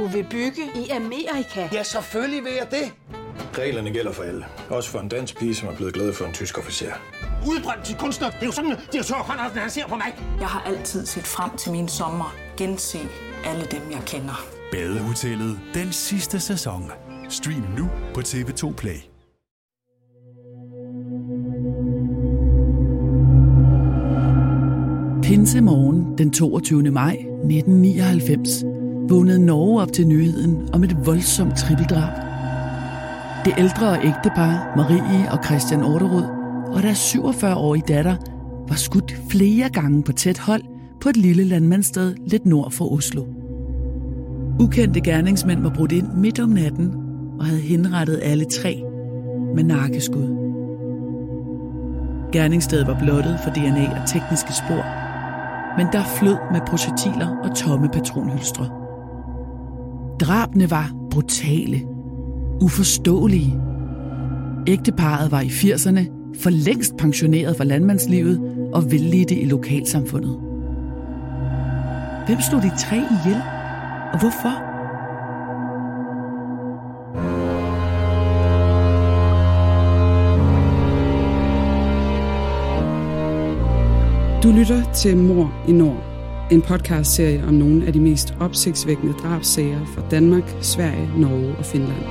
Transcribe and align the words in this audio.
Du 0.00 0.06
vil 0.06 0.26
bygge 0.30 0.62
i 0.74 0.88
Amerika? 0.88 1.68
Ja, 1.72 1.82
selvfølgelig 1.82 2.44
vil 2.44 2.52
jeg 2.52 2.66
det. 2.70 2.92
Reglerne 3.58 3.90
gælder 3.90 4.12
for 4.12 4.22
alle. 4.22 4.44
Også 4.70 4.90
for 4.90 4.98
en 4.98 5.08
dansk 5.08 5.38
pige, 5.38 5.54
som 5.54 5.68
er 5.68 5.76
blevet 5.76 5.94
glad 5.94 6.12
for 6.12 6.24
en 6.24 6.32
tysk 6.32 6.58
officer. 6.58 6.92
Udbrændt 7.46 7.84
til 7.84 7.96
kunstner. 7.96 8.30
Det 8.30 8.42
er 8.42 8.46
jo 8.46 8.52
sådan, 8.52 8.72
at 8.72 8.78
direktør 8.92 9.14
Conradsen, 9.14 9.58
han 9.58 9.70
ser 9.70 9.86
på 9.86 9.96
mig. 9.96 10.14
Jeg 10.40 10.48
har 10.48 10.62
altid 10.66 11.06
set 11.06 11.26
frem 11.26 11.56
til 11.56 11.72
min 11.72 11.88
sommer. 11.88 12.34
Gense 12.56 12.98
alle 13.44 13.64
dem, 13.64 13.80
jeg 13.90 14.02
kender. 14.06 14.46
Badehotellet 14.72 15.60
den 15.74 15.92
sidste 15.92 16.40
sæson. 16.40 16.90
Stream 17.28 17.64
nu 17.78 17.90
på 18.14 18.20
TV2 18.20 18.74
Play. 18.74 19.00
Pinse 25.22 25.60
morgen 25.60 26.18
den 26.18 26.32
22. 26.32 26.90
maj 26.90 27.12
1999 27.12 28.79
vågnede 29.10 29.46
Norge 29.46 29.82
op 29.82 29.92
til 29.92 30.06
nyheden 30.06 30.68
om 30.72 30.84
et 30.84 31.06
voldsomt 31.06 31.56
trippeldrab. 31.56 32.12
Det 33.44 33.52
ældre 33.58 34.04
ægtepar, 34.04 34.72
Marie 34.76 35.32
og 35.32 35.44
Christian 35.44 35.82
Orderud, 35.82 36.24
og 36.66 36.82
deres 36.82 37.14
47-årige 37.14 37.84
datter, 37.88 38.16
var 38.68 38.74
skudt 38.74 39.20
flere 39.30 39.68
gange 39.68 40.02
på 40.02 40.12
tæt 40.12 40.38
hold 40.38 40.62
på 41.00 41.08
et 41.08 41.16
lille 41.16 41.44
landmandssted 41.44 42.14
lidt 42.26 42.46
nord 42.46 42.70
for 42.70 42.92
Oslo. 42.92 43.24
Ukendte 44.60 45.00
gerningsmænd 45.00 45.62
var 45.62 45.72
brudt 45.76 45.92
ind 45.92 46.08
midt 46.16 46.40
om 46.40 46.48
natten 46.48 46.94
og 47.38 47.46
havde 47.46 47.60
henrettet 47.60 48.20
alle 48.22 48.44
tre 48.44 48.82
med 49.54 49.64
nakkeskud. 49.64 50.36
Gerningsstedet 52.32 52.86
var 52.86 52.98
blottet 52.98 53.38
for 53.44 53.50
DNA 53.50 54.00
og 54.00 54.08
tekniske 54.08 54.52
spor, 54.52 54.84
men 55.76 55.86
der 55.92 56.04
flød 56.18 56.36
med 56.52 56.60
projektiler 56.66 57.36
og 57.42 57.56
tomme 57.56 57.88
patronhylstre. 57.88 58.79
Drabene 60.20 60.70
var 60.70 60.92
brutale, 61.10 61.86
uforståelige. 62.62 63.60
Ægteparet 64.66 65.30
var 65.30 65.40
i 65.40 65.46
80'erne 65.46 66.00
for 66.42 66.50
længst 66.50 66.96
pensioneret 66.96 67.56
fra 67.56 67.64
landmandslivet 67.64 68.68
og 68.74 68.90
velligte 68.90 69.40
i 69.40 69.44
lokalsamfundet. 69.44 70.40
Hvem 72.26 72.40
slog 72.40 72.62
de 72.62 72.70
tre 72.78 72.96
ihjel, 72.96 73.42
og 74.12 74.18
hvorfor? 74.20 74.70
Du 84.42 84.48
lytter 84.58 84.92
til 84.92 85.16
Mor 85.16 85.52
i 85.68 85.72
Nord, 85.72 86.09
en 86.50 86.62
podcastserie 86.62 87.44
om 87.44 87.54
nogle 87.54 87.86
af 87.86 87.92
de 87.92 88.00
mest 88.00 88.34
opsigtsvækkende 88.40 89.12
drabsager 89.12 89.86
fra 89.86 90.08
Danmark, 90.10 90.56
Sverige, 90.62 91.10
Norge 91.18 91.56
og 91.56 91.64
Finland. 91.64 92.04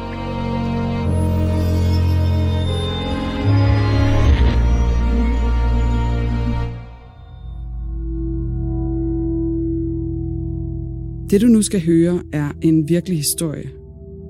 Det 11.29 11.41
du 11.41 11.47
nu 11.47 11.61
skal 11.61 11.85
høre 11.85 12.21
er 12.33 12.51
en 12.61 12.89
virkelig 12.89 13.17
historie, 13.17 13.69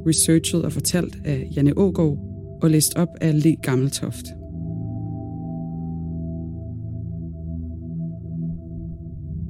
researchet 0.07 0.65
og 0.65 0.71
fortalt 0.71 1.17
af 1.25 1.47
Janne 1.55 1.77
Ågaard 1.77 2.17
og 2.61 2.69
læst 2.69 2.95
op 2.95 3.09
af 3.21 3.43
Le 3.43 3.55
Gammeltoft. 3.55 4.38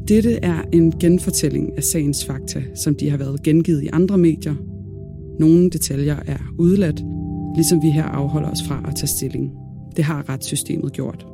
Dette 0.09 0.35
er 0.35 0.61
en 0.73 0.91
genfortælling 0.99 1.77
af 1.77 1.83
sagens 1.83 2.25
fakta, 2.25 2.63
som 2.75 2.95
de 2.95 3.09
har 3.09 3.17
været 3.17 3.43
gengivet 3.43 3.83
i 3.83 3.89
andre 3.93 4.17
medier. 4.17 4.55
Nogle 5.39 5.69
detaljer 5.69 6.15
er 6.27 6.37
udladt, 6.57 7.03
ligesom 7.55 7.81
vi 7.81 7.89
her 7.89 8.03
afholder 8.03 8.51
os 8.51 8.63
fra 8.67 8.83
at 8.87 8.95
tage 8.95 9.07
stilling. 9.07 9.51
Det 9.95 10.03
har 10.03 10.29
retssystemet 10.29 10.93
gjort. 10.93 11.25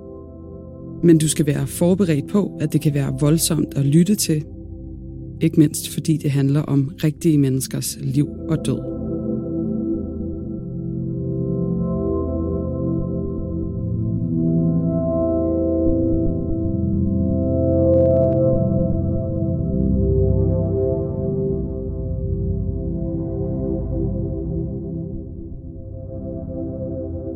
Men 1.04 1.18
du 1.18 1.28
skal 1.28 1.46
være 1.46 1.68
forberedt 1.68 2.28
på, 2.28 2.58
at 2.62 2.74
det 2.74 2.82
kan 2.82 2.94
være 2.94 3.18
voldsomt 3.20 3.74
at 3.76 3.86
lytte 3.86 4.16
til, 4.16 4.44
ikke 5.42 5.60
mindst 5.60 5.94
fordi 5.94 6.18
det 6.18 6.32
handler 6.32 6.62
om 6.62 6.92
rigtige 7.04 7.38
menneskers 7.38 7.98
liv 8.02 8.28
og 8.50 8.58
død. 8.66 8.95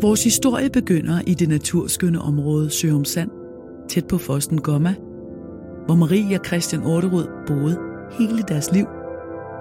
Vores 0.01 0.23
historie 0.23 0.69
begynder 0.69 1.21
i 1.27 1.33
det 1.33 1.49
naturskønne 1.49 2.21
område 2.21 2.69
Sørum 2.69 3.05
Sand, 3.05 3.29
tæt 3.89 4.07
på 4.07 4.17
Fosten 4.17 4.61
Gomma, 4.61 4.95
hvor 5.85 5.95
Marie 5.95 6.39
og 6.39 6.45
Christian 6.45 6.83
Orterud 6.83 7.27
boede 7.47 7.79
hele 8.19 8.41
deres 8.41 8.71
liv 8.71 8.85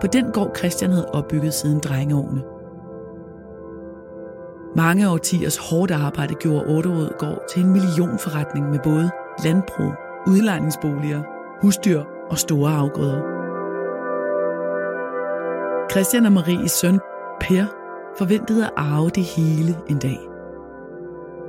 på 0.00 0.06
den 0.06 0.25
gård 0.32 0.56
Christian 0.56 0.91
havde 0.91 1.09
opbygget 1.09 1.54
siden 1.54 1.78
drengeårene. 1.78 2.43
Mange 4.77 5.10
årtiers 5.10 5.56
hårdt 5.56 5.91
arbejde 5.91 6.34
gjorde 6.34 6.66
Orterud 6.66 7.19
gård 7.19 7.43
til 7.50 7.62
en 7.65 7.72
millionforretning 7.72 8.71
med 8.71 8.78
både 8.84 9.10
landbrug, 9.44 9.93
udlejningsboliger, 10.27 11.22
husdyr 11.62 12.03
og 12.31 12.38
store 12.38 12.71
afgrøder. 12.71 13.22
Christian 15.91 16.27
og 16.27 16.32
Maries 16.32 16.71
søn, 16.71 17.00
Per, 17.41 17.65
forventede 18.17 18.65
at 18.65 18.73
arve 18.77 19.11
det 19.11 19.25
hele 19.25 19.77
en 19.89 19.99
dag. 19.99 20.19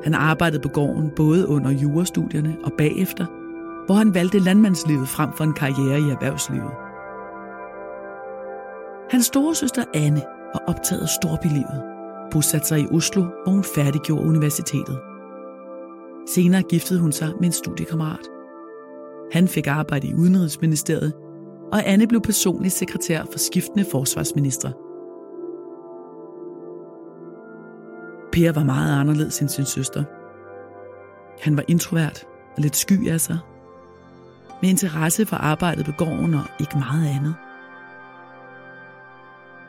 Han 0.04 0.14
arbejdede 0.14 0.62
på 0.62 0.70
gården 0.70 1.12
både 1.16 1.48
under 1.48 1.72
jurastudierne 1.72 2.58
og 2.64 2.72
bagefter, 2.78 3.26
hvor 3.86 3.96
han 3.96 4.14
valgte 4.14 4.40
landmandslivet 4.40 5.08
frem 5.08 5.30
for 5.34 5.44
en 5.44 5.54
karriere 5.54 6.00
i 6.00 6.10
erhvervslivet. 6.12 6.72
Hans 9.10 9.26
store 9.26 9.56
søster 9.56 9.84
Anne 9.94 10.22
var 10.54 10.64
optaget 10.68 11.02
af 11.02 11.10
storbylivet, 11.10 11.84
bosatte 12.32 12.68
sig 12.68 12.80
i 12.80 12.88
Oslo, 12.92 13.22
hvor 13.22 13.52
hun 13.52 13.64
færdiggjorde 13.64 14.28
universitetet. 14.28 15.00
Senere 16.28 16.62
giftede 16.62 17.00
hun 17.00 17.12
sig 17.12 17.30
med 17.40 17.46
en 17.46 17.52
studiekammerat. 17.52 18.28
Han 19.32 19.48
fik 19.48 19.68
arbejde 19.68 20.08
i 20.08 20.14
Udenrigsministeriet, 20.14 21.14
og 21.72 21.80
Anne 21.86 22.08
blev 22.08 22.22
personlig 22.22 22.72
sekretær 22.72 23.24
for 23.32 23.40
skiftende 23.40 23.86
forsvarsministre. 23.92 24.74
Per 28.32 28.52
var 28.52 28.64
meget 28.64 29.00
anderledes 29.00 29.40
end 29.40 29.50
sin 29.50 29.66
søster. 29.66 30.04
Han 31.42 31.58
var 31.58 31.64
introvert 31.68 32.26
og 32.56 32.62
lidt 32.62 32.76
sky 32.76 33.10
af 33.10 33.22
sig, 33.22 33.40
med 34.62 34.70
interesse 34.70 35.26
for 35.26 35.36
arbejdet 35.36 35.86
på 35.86 35.92
gården 35.92 36.34
og 36.34 36.44
ikke 36.60 36.78
meget 36.78 37.08
andet. 37.08 37.36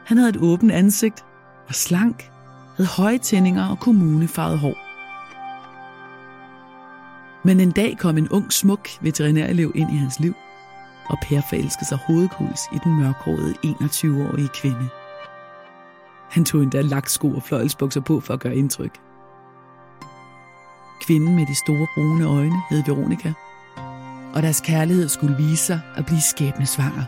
Han 0.04 0.16
havde 0.16 0.31
et 0.31 0.37
åbent 0.37 0.72
ansigt, 0.72 1.25
var 1.69 1.72
slank, 1.72 2.31
havde 2.76 2.88
høje 2.88 3.19
tændinger 3.19 3.66
og 3.69 3.78
kommunefarvet 3.78 4.59
hår. 4.59 4.75
Men 7.44 7.60
en 7.60 7.71
dag 7.71 7.98
kom 7.98 8.19
en 8.19 8.28
ung, 8.28 8.53
smuk 8.53 8.88
veterinærelev 9.00 9.72
ind 9.75 9.92
i 9.92 9.97
hans 9.97 10.21
liv, 10.21 10.34
og 11.09 11.19
Per 11.22 11.41
forelskede 11.48 11.88
sig 11.88 11.98
hovedkuls 12.06 12.60
i 12.72 12.78
den 12.84 12.98
mørkhårede 12.98 13.54
21-årige 13.65 14.48
kvinde. 14.48 14.88
Han 16.30 16.44
tog 16.44 16.62
endda 16.62 16.80
laksko 16.80 17.28
og 17.34 17.42
fløjelsbukser 17.42 18.00
på 18.00 18.20
for 18.20 18.34
at 18.34 18.41
gøre 18.41 18.56
indtryk. 18.56 19.00
Kvinden 21.00 21.36
med 21.36 21.46
de 21.46 21.54
store 21.54 21.86
brune 21.94 22.24
øjne 22.24 22.62
hed 22.70 22.82
Veronika, 22.86 23.32
og 24.34 24.42
deres 24.42 24.60
kærlighed 24.60 25.08
skulle 25.08 25.36
vise 25.36 25.64
sig 25.64 25.80
at 25.96 26.06
blive 26.06 26.20
skæbne 26.20 26.66
svanger. 26.66 27.04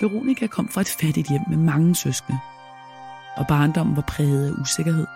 Veronika 0.00 0.46
kom 0.46 0.68
fra 0.68 0.80
et 0.80 0.96
fattigt 1.00 1.28
hjem 1.28 1.42
med 1.48 1.56
mange 1.56 1.94
søskende, 1.94 2.38
og 3.36 3.46
barndommen 3.46 3.96
var 3.96 4.02
præget 4.02 4.46
af 4.46 4.60
usikkerhed. 4.60 5.06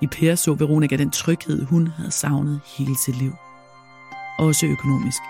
I 0.00 0.06
Per 0.06 0.34
så 0.34 0.54
Veronika 0.54 0.96
den 0.96 1.10
tryghed, 1.10 1.64
hun 1.64 1.86
havde 1.86 2.10
savnet 2.10 2.60
hele 2.64 2.96
sit 2.96 3.16
liv. 3.16 3.32
Også 4.38 4.66
økonomisk. 4.66 5.22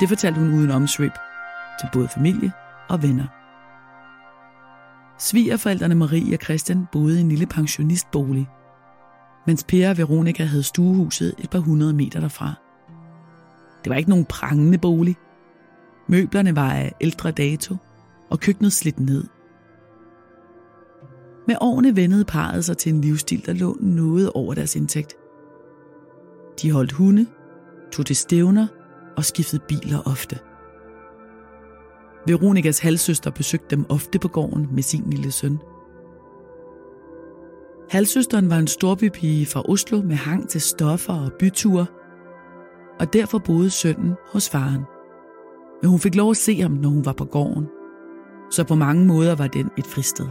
Det 0.00 0.08
fortalte 0.08 0.40
hun 0.40 0.54
uden 0.54 0.70
omsvøb 0.70 1.12
til 1.80 1.88
både 1.92 2.08
familie 2.08 2.52
og 2.88 3.02
venner. 3.02 3.26
Svigerforældrene 5.18 5.94
Marie 5.94 6.34
og 6.34 6.40
Christian 6.44 6.86
boede 6.92 7.18
i 7.18 7.20
en 7.20 7.28
lille 7.28 7.46
pensionistbolig, 7.46 8.48
mens 9.46 9.64
Per 9.64 9.90
og 9.90 9.98
Veronika 9.98 10.44
havde 10.44 10.62
stuehuset 10.62 11.34
et 11.38 11.50
par 11.50 11.58
hundrede 11.58 11.92
meter 11.92 12.20
derfra. 12.20 12.54
Det 13.84 13.90
var 13.90 13.96
ikke 13.96 14.10
nogen 14.10 14.24
prangende 14.24 14.78
bolig. 14.78 15.16
Møblerne 16.08 16.56
var 16.56 16.72
af 16.72 16.92
ældre 17.00 17.30
dato, 17.30 17.76
og 18.30 18.40
køkkenet 18.40 18.72
slidt 18.72 19.00
ned. 19.00 19.24
Med 21.46 21.56
årene 21.60 21.96
vendede 21.96 22.24
parret 22.24 22.64
sig 22.64 22.76
til 22.76 22.92
en 22.94 23.00
livsstil, 23.00 23.46
der 23.46 23.52
lå 23.52 23.76
noget 23.80 24.30
over 24.34 24.54
deres 24.54 24.76
indtægt. 24.76 25.14
De 26.62 26.70
holdt 26.70 26.92
hunde, 26.92 27.26
tog 27.92 28.06
til 28.06 28.16
stævner 28.16 28.66
og 29.16 29.24
skiftede 29.24 29.62
biler 29.68 30.02
ofte. 30.06 30.38
Veronikas 32.26 32.78
halvsøster 32.78 33.30
besøgte 33.30 33.76
dem 33.76 33.86
ofte 33.88 34.18
på 34.18 34.28
gården 34.28 34.68
med 34.72 34.82
sin 34.82 35.10
lille 35.10 35.32
søn. 35.32 35.58
Halvsøsteren 37.90 38.50
var 38.50 38.56
en 38.56 38.66
storbypige 38.66 39.46
fra 39.46 39.62
Oslo 39.68 40.02
med 40.02 40.16
hang 40.16 40.48
til 40.48 40.60
stoffer 40.60 41.12
og 41.12 41.32
byture, 41.38 41.86
og 43.00 43.12
derfor 43.12 43.38
boede 43.38 43.70
sønnen 43.70 44.14
hos 44.32 44.50
faren. 44.50 44.82
Men 45.82 45.90
hun 45.90 46.00
fik 46.00 46.14
lov 46.14 46.30
at 46.30 46.36
se 46.36 46.60
ham, 46.60 46.70
når 46.70 46.88
hun 46.88 47.04
var 47.04 47.12
på 47.12 47.24
gården, 47.24 47.68
så 48.50 48.64
på 48.64 48.74
mange 48.74 49.06
måder 49.06 49.34
var 49.34 49.46
den 49.46 49.70
et 49.78 49.86
fristed. 49.86 50.26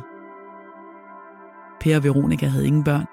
Per 1.81 1.97
og 1.97 2.03
Veronika 2.03 2.45
havde 2.45 2.67
ingen 2.67 2.83
børn, 2.83 3.05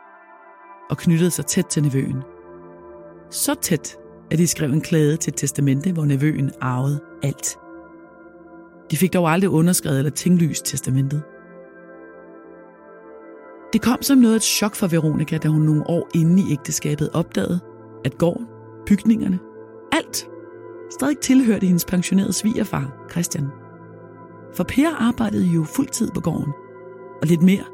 og 0.90 0.98
knyttede 0.98 1.30
sig 1.30 1.46
tæt 1.46 1.66
til 1.66 1.82
nevøen. 1.82 2.22
Så 3.30 3.54
tæt, 3.54 3.98
at 4.30 4.38
de 4.38 4.46
skrev 4.46 4.72
en 4.72 4.80
klage 4.80 5.16
til 5.16 5.30
et 5.30 5.36
testamente, 5.36 5.92
hvor 5.92 6.04
nevøen 6.04 6.50
arvede 6.60 7.00
alt. 7.22 7.58
De 8.90 8.96
fik 8.96 9.12
dog 9.12 9.30
aldrig 9.30 9.50
underskrevet 9.50 9.98
eller 9.98 10.10
tinglyst 10.10 10.64
testamentet. 10.64 11.22
Det 13.72 13.82
kom 13.82 14.02
som 14.02 14.18
noget 14.18 14.34
af 14.34 14.36
et 14.36 14.42
chok 14.42 14.74
for 14.74 14.86
Veronika, 14.86 15.36
da 15.36 15.48
hun 15.48 15.62
nogle 15.62 15.86
år 15.86 16.08
inde 16.14 16.42
i 16.42 16.52
ægteskabet 16.52 17.10
opdagede, 17.12 17.60
at 18.04 18.18
gården, 18.18 18.46
bygningerne, 18.86 19.38
alt 19.92 20.28
stadig 20.90 21.18
tilhørte 21.18 21.66
hendes 21.66 21.84
pensionerede 21.84 22.32
svigerfar, 22.32 23.06
Christian. 23.10 23.46
For 24.54 24.64
Per 24.64 24.96
arbejdede 24.98 25.46
jo 25.46 25.64
fuldtid 25.64 26.10
på 26.14 26.20
gården, 26.20 26.52
og 27.22 27.26
lidt 27.26 27.42
mere, 27.42 27.64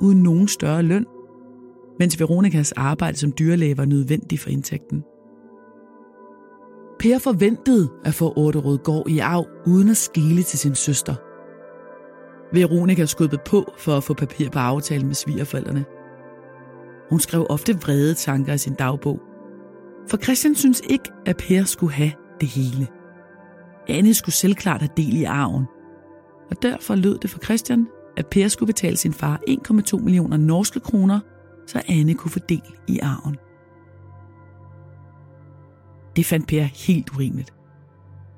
uden 0.00 0.22
nogen 0.22 0.48
større 0.48 0.82
løn, 0.82 1.06
mens 1.98 2.20
Veronikas 2.20 2.72
arbejde 2.72 3.16
som 3.16 3.32
dyrlæge 3.38 3.76
var 3.76 3.84
nødvendig 3.84 4.40
for 4.40 4.50
indtægten. 4.50 5.02
Per 6.98 7.18
forventede 7.18 7.90
at 8.04 8.14
få 8.14 8.32
Orderød 8.36 8.78
gård 8.78 9.08
i 9.08 9.18
arv, 9.18 9.46
uden 9.66 9.88
at 9.88 9.96
skele 9.96 10.42
til 10.42 10.58
sin 10.58 10.74
søster. 10.74 11.14
Veronika 12.54 13.04
skubbede 13.04 13.42
på 13.46 13.72
for 13.78 13.96
at 13.96 14.04
få 14.04 14.14
papir 14.14 14.50
på 14.50 14.58
aftalen 14.58 15.06
med 15.06 15.14
svigerforældrene. 15.14 15.84
Hun 17.10 17.20
skrev 17.20 17.46
ofte 17.50 17.80
vrede 17.80 18.14
tanker 18.14 18.52
i 18.52 18.58
sin 18.58 18.74
dagbog. 18.74 19.20
For 20.08 20.16
Christian 20.16 20.54
synes 20.54 20.82
ikke, 20.88 21.10
at 21.26 21.36
Per 21.36 21.64
skulle 21.64 21.92
have 21.92 22.12
det 22.40 22.48
hele. 22.48 22.88
Anne 23.88 24.14
skulle 24.14 24.34
selvklart 24.34 24.80
have 24.80 24.90
del 24.96 25.16
i 25.16 25.24
arven. 25.24 25.64
Og 26.50 26.62
derfor 26.62 26.94
lød 26.94 27.18
det 27.18 27.30
for 27.30 27.38
Christian, 27.38 27.86
at 28.16 28.26
Per 28.26 28.48
skulle 28.48 28.66
betale 28.66 28.96
sin 28.96 29.12
far 29.12 29.40
1,2 29.48 29.96
millioner 29.96 30.36
norske 30.36 30.80
kroner, 30.80 31.20
så 31.66 31.82
Anne 31.88 32.14
kunne 32.14 32.30
få 32.30 32.38
del 32.38 32.74
i 32.88 32.98
arven. 32.98 33.36
Det 36.16 36.26
fandt 36.26 36.48
Per 36.48 36.62
helt 36.62 37.10
urimeligt. 37.10 37.54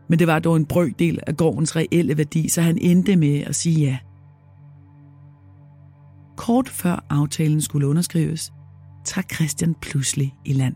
Men 0.08 0.18
det 0.18 0.26
var 0.26 0.38
dog 0.38 0.56
en 0.56 0.66
brøkdel 0.66 1.20
af 1.26 1.36
gårdens 1.36 1.76
reelle 1.76 2.18
værdi, 2.18 2.48
så 2.48 2.62
han 2.62 2.78
endte 2.78 3.16
med 3.16 3.40
at 3.40 3.54
sige 3.54 3.80
ja. 3.80 3.98
Kort 6.36 6.68
før 6.68 7.04
aftalen 7.10 7.60
skulle 7.60 7.88
underskrives, 7.88 8.52
trak 9.04 9.34
Christian 9.34 9.74
pludselig 9.74 10.34
i 10.44 10.52
land. 10.52 10.74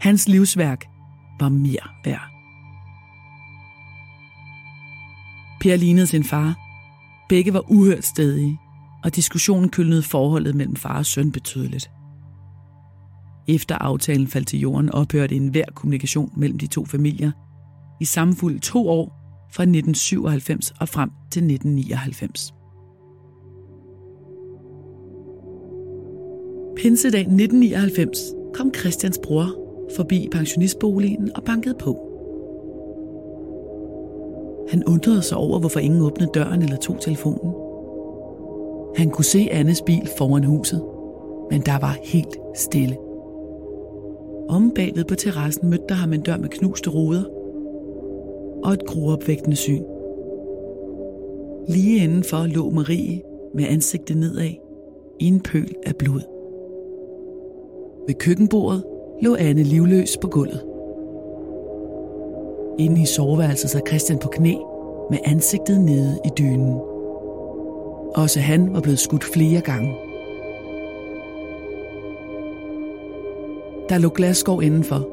Hans 0.00 0.28
livsværk 0.28 0.84
var 1.40 1.48
mere 1.48 1.88
værd. 2.04 2.30
Per 5.60 5.76
lignede 5.76 6.06
sin 6.06 6.24
far. 6.24 6.58
Begge 7.28 7.54
var 7.54 7.70
uhørt 7.70 8.04
stedige, 8.04 8.58
og 9.04 9.16
diskussionen 9.16 9.68
kølnede 9.68 10.02
forholdet 10.02 10.54
mellem 10.54 10.76
far 10.76 10.98
og 10.98 11.06
søn 11.06 11.32
betydeligt. 11.32 11.90
Efter 13.48 13.74
aftalen 13.74 14.26
faldt 14.26 14.48
til 14.48 14.60
jorden, 14.60 14.90
ophørte 14.90 15.34
enhver 15.34 15.64
kommunikation 15.74 16.32
mellem 16.36 16.58
de 16.58 16.66
to 16.66 16.84
familier 16.84 17.30
i 18.00 18.04
samfuld 18.04 18.60
to 18.60 18.88
år 18.88 19.12
fra 19.52 19.62
1997 19.62 20.70
og 20.80 20.88
frem 20.88 21.10
til 21.30 21.42
1999. 21.42 22.52
Pinsedag 26.76 27.20
1999 27.20 28.18
kom 28.54 28.74
Christians 28.74 29.20
bror 29.22 29.46
forbi 29.96 30.28
pensionistboligen 30.32 31.36
og 31.36 31.44
bankede 31.44 31.74
på. 31.80 32.02
Han 34.70 34.84
undrede 34.84 35.22
sig 35.22 35.38
over, 35.38 35.58
hvorfor 35.58 35.80
ingen 35.80 36.02
åbnede 36.02 36.30
døren 36.34 36.62
eller 36.62 36.76
tog 36.76 37.00
telefonen. 37.00 37.54
Han 38.96 39.10
kunne 39.10 39.24
se 39.24 39.48
Annes 39.50 39.82
bil 39.82 40.08
foran 40.18 40.44
huset, 40.44 40.82
men 41.50 41.60
der 41.60 41.78
var 41.78 41.96
helt 42.02 42.36
stille. 42.56 42.96
Om 44.48 44.72
bagved 44.74 45.04
på 45.04 45.14
terrassen 45.14 45.70
mødte 45.70 45.84
der 45.88 45.94
ham 45.94 46.12
en 46.12 46.20
dør 46.20 46.36
med 46.36 46.48
knuste 46.48 46.90
ruder 46.90 47.24
og 48.64 48.72
et 48.72 48.86
gruopvægtende 48.86 49.56
syn. 49.56 49.82
Lige 51.68 52.04
indenfor 52.04 52.46
lå 52.46 52.70
Marie 52.70 53.22
med 53.54 53.64
ansigtet 53.68 54.16
nedad 54.16 54.50
i 55.20 55.26
en 55.26 55.40
pøl 55.40 55.74
af 55.86 55.96
blod. 55.96 56.20
Ved 58.06 58.14
køkkenbordet 58.14 58.84
lå 59.22 59.36
Anne 59.36 59.62
livløs 59.62 60.16
på 60.16 60.28
gulvet. 60.28 60.64
Inde 62.78 63.02
i 63.02 63.06
soveværelset 63.06 63.70
sad 63.70 63.80
Christian 63.88 64.18
på 64.18 64.28
knæ 64.28 64.54
med 65.10 65.18
ansigtet 65.24 65.80
nede 65.80 66.18
i 66.24 66.28
dynen. 66.38 66.74
Også 68.14 68.40
han 68.40 68.74
var 68.74 68.80
blevet 68.80 68.98
skudt 68.98 69.24
flere 69.24 69.60
gange. 69.60 70.05
Der 73.88 73.98
lå 73.98 74.08
glasskov 74.08 74.62
indenfor, 74.62 75.08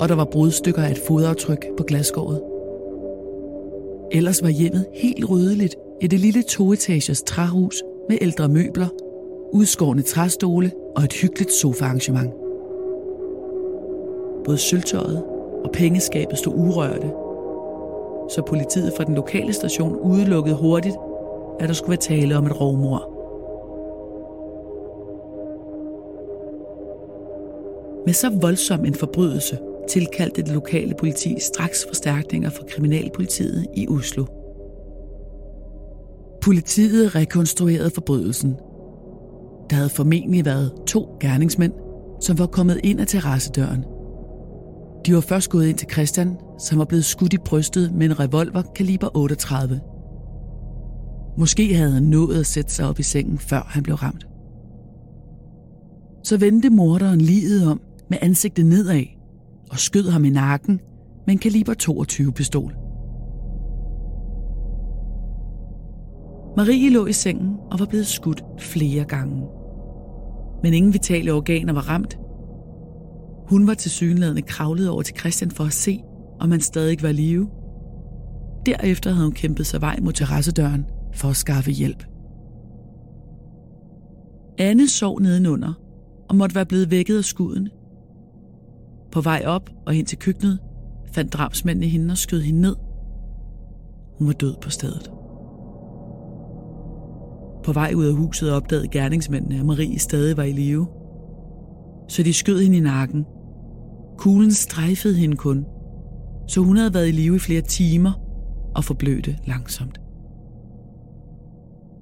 og 0.00 0.08
der 0.08 0.14
var 0.14 0.24
brudstykker 0.24 0.82
af 0.82 0.90
et 0.90 1.00
fodaftryk 1.06 1.66
på 1.76 1.82
glasskovet. 1.82 2.42
Ellers 4.12 4.42
var 4.42 4.48
hjemmet 4.48 4.86
helt 4.94 5.30
ryddeligt 5.30 5.76
i 6.00 6.06
det 6.06 6.20
lille 6.20 6.42
toetagers 6.42 7.22
træhus 7.22 7.82
med 8.08 8.18
ældre 8.20 8.48
møbler, 8.48 8.88
udskårne 9.52 10.02
træstole 10.02 10.72
og 10.96 11.04
et 11.04 11.12
hyggeligt 11.12 11.52
sofaarrangement. 11.52 12.30
Både 14.44 14.58
sølvtøjet 14.58 15.22
og 15.64 15.70
pengeskabet 15.72 16.38
stod 16.38 16.54
urørte, 16.56 17.10
så 18.34 18.42
politiet 18.46 18.92
fra 18.96 19.04
den 19.04 19.14
lokale 19.14 19.52
station 19.52 19.96
udelukkede 19.96 20.56
hurtigt, 20.56 20.96
at 21.60 21.68
der 21.68 21.74
skulle 21.74 21.90
være 21.90 22.20
tale 22.20 22.36
om 22.36 22.46
et 22.46 22.60
rovmor. 22.60 23.19
Med 28.10 28.14
så 28.14 28.30
voldsom 28.40 28.84
en 28.84 28.94
forbrydelse 28.94 29.58
tilkaldte 29.88 30.42
det 30.42 30.52
lokale 30.52 30.94
politi 30.98 31.36
straks 31.40 31.84
forstærkninger 31.88 32.50
fra 32.50 32.62
Kriminalpolitiet 32.70 33.66
i 33.76 33.88
Oslo. 33.88 34.24
Politiet 36.42 37.14
rekonstruerede 37.14 37.90
forbrydelsen. 37.90 38.56
Der 39.70 39.76
havde 39.76 39.88
formentlig 39.88 40.44
været 40.44 40.72
to 40.86 41.16
gerningsmænd, 41.20 41.72
som 42.20 42.38
var 42.38 42.46
kommet 42.46 42.80
ind 42.84 43.00
ad 43.00 43.06
terrassedøren. 43.06 43.84
De 45.06 45.14
var 45.14 45.20
først 45.20 45.50
gået 45.50 45.68
ind 45.68 45.78
til 45.78 45.88
Christian, 45.92 46.36
som 46.58 46.78
var 46.78 46.84
blevet 46.84 47.04
skudt 47.04 47.32
i 47.32 47.38
brystet 47.38 47.92
med 47.94 48.06
en 48.06 48.20
revolver 48.20 48.62
kaliber 48.62 49.16
38. 49.16 49.80
Måske 51.38 51.74
havde 51.74 51.92
han 51.92 52.02
nået 52.02 52.40
at 52.40 52.46
sætte 52.46 52.72
sig 52.72 52.88
op 52.88 52.98
i 52.98 53.02
sengen, 53.02 53.38
før 53.38 53.66
han 53.68 53.82
blev 53.82 53.96
ramt. 53.96 54.26
Så 56.24 56.36
vendte 56.36 56.70
morderen 56.70 57.20
livet 57.20 57.66
om 57.66 57.80
med 58.10 58.18
ansigtet 58.22 58.66
nedad 58.66 59.04
og 59.70 59.78
skød 59.78 60.10
ham 60.10 60.24
i 60.24 60.30
nakken 60.30 60.80
med 61.26 61.34
en 61.34 61.38
kaliber 61.38 61.74
22 61.74 62.32
pistol. 62.32 62.74
Marie 66.56 66.90
lå 66.90 67.06
i 67.06 67.12
sengen 67.12 67.56
og 67.70 67.78
var 67.78 67.86
blevet 67.86 68.06
skudt 68.06 68.42
flere 68.58 69.04
gange. 69.04 69.46
Men 70.62 70.74
ingen 70.74 70.92
vitale 70.92 71.32
organer 71.32 71.72
var 71.72 71.88
ramt. 71.88 72.18
Hun 73.48 73.66
var 73.66 73.74
til 73.74 73.90
synlædende 73.90 74.42
kravlet 74.42 74.88
over 74.90 75.02
til 75.02 75.16
Christian 75.18 75.50
for 75.50 75.64
at 75.64 75.72
se, 75.72 76.00
om 76.40 76.50
han 76.50 76.60
stadig 76.60 77.02
var 77.02 77.12
live. 77.12 77.48
Derefter 78.66 79.10
havde 79.10 79.26
hun 79.26 79.34
kæmpet 79.34 79.66
sig 79.66 79.80
vej 79.80 79.98
mod 80.02 80.12
terrassedøren 80.12 80.86
for 81.14 81.28
at 81.28 81.36
skaffe 81.36 81.70
hjælp. 81.70 82.04
Anne 84.58 84.88
sov 84.88 85.20
nedenunder 85.20 85.72
og 86.28 86.36
måtte 86.36 86.54
være 86.54 86.66
blevet 86.66 86.90
vækket 86.90 87.18
af 87.18 87.24
skuden. 87.24 87.68
På 89.12 89.20
vej 89.20 89.42
op 89.46 89.70
og 89.86 89.92
hen 89.92 90.06
til 90.06 90.18
køkkenet 90.18 90.58
fandt 91.12 91.32
drabsmændene 91.32 91.86
hende 91.86 92.12
og 92.12 92.18
skød 92.18 92.40
hende 92.40 92.60
ned. 92.60 92.76
Hun 94.18 94.26
var 94.26 94.32
død 94.32 94.54
på 94.62 94.70
stedet. 94.70 95.10
På 97.64 97.72
vej 97.72 97.92
ud 97.96 98.04
af 98.04 98.14
huset 98.14 98.52
opdagede 98.52 98.88
gerningsmændene, 98.88 99.58
at 99.58 99.66
Marie 99.66 99.98
stadig 99.98 100.36
var 100.36 100.42
i 100.42 100.52
live. 100.52 100.86
Så 102.08 102.22
de 102.22 102.32
skød 102.32 102.62
hende 102.62 102.76
i 102.76 102.80
nakken. 102.80 103.26
Kuglen 104.18 104.52
strejfede 104.52 105.14
hende 105.14 105.36
kun, 105.36 105.66
så 106.48 106.60
hun 106.60 106.76
havde 106.76 106.94
været 106.94 107.08
i 107.08 107.12
live 107.12 107.36
i 107.36 107.38
flere 107.38 107.60
timer 107.60 108.12
og 108.74 108.84
forblødte 108.84 109.36
langsomt. 109.46 110.00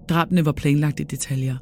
Drabene 0.09 0.45
var 0.45 0.53
planlagt 0.53 1.01
i 1.01 1.03
detaljer. 1.03 1.57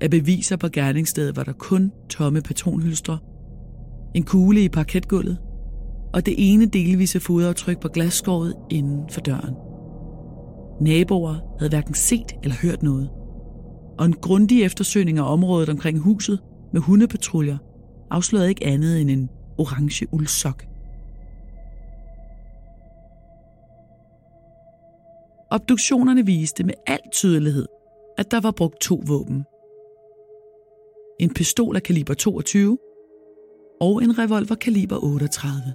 Af 0.00 0.10
beviser 0.10 0.56
på 0.56 0.68
gerningsstedet 0.68 1.36
var 1.36 1.44
der 1.44 1.52
kun 1.52 1.92
tomme 2.08 2.40
patronhylstre 2.40 3.18
en 4.14 4.22
kugle 4.22 4.64
i 4.64 4.68
parketgulvet 4.68 5.38
og 6.12 6.26
det 6.26 6.34
ene 6.38 6.66
delvise 6.66 7.20
fodaftryk 7.20 7.80
på 7.80 7.88
glasskåret 7.88 8.54
inden 8.70 9.10
for 9.10 9.20
døren. 9.20 9.54
Naboer 10.80 11.56
havde 11.58 11.70
hverken 11.70 11.94
set 11.94 12.36
eller 12.42 12.56
hørt 12.62 12.82
noget, 12.82 13.10
og 13.98 14.06
en 14.06 14.12
grundig 14.12 14.62
eftersøgning 14.64 15.18
af 15.18 15.32
området 15.32 15.68
omkring 15.68 15.98
huset 15.98 16.40
med 16.72 16.80
hundepatruljer 16.80 17.58
afslørede 18.10 18.48
ikke 18.48 18.66
andet 18.66 19.00
end 19.00 19.10
en 19.10 19.30
orange 19.58 20.06
uldsok. 20.12 20.66
Obduktionerne 25.50 26.26
viste 26.26 26.64
med 26.64 26.74
al 26.86 27.00
tydelighed, 27.12 27.66
at 28.18 28.30
der 28.30 28.40
var 28.40 28.50
brugt 28.50 28.80
to 28.80 29.02
våben. 29.06 29.44
En 31.20 31.34
pistol 31.34 31.76
af 31.76 31.82
kaliber 31.82 32.14
22 32.14 32.78
og 33.80 34.02
en 34.02 34.18
revolver 34.18 34.54
kaliber 34.54 35.04
38. 35.04 35.74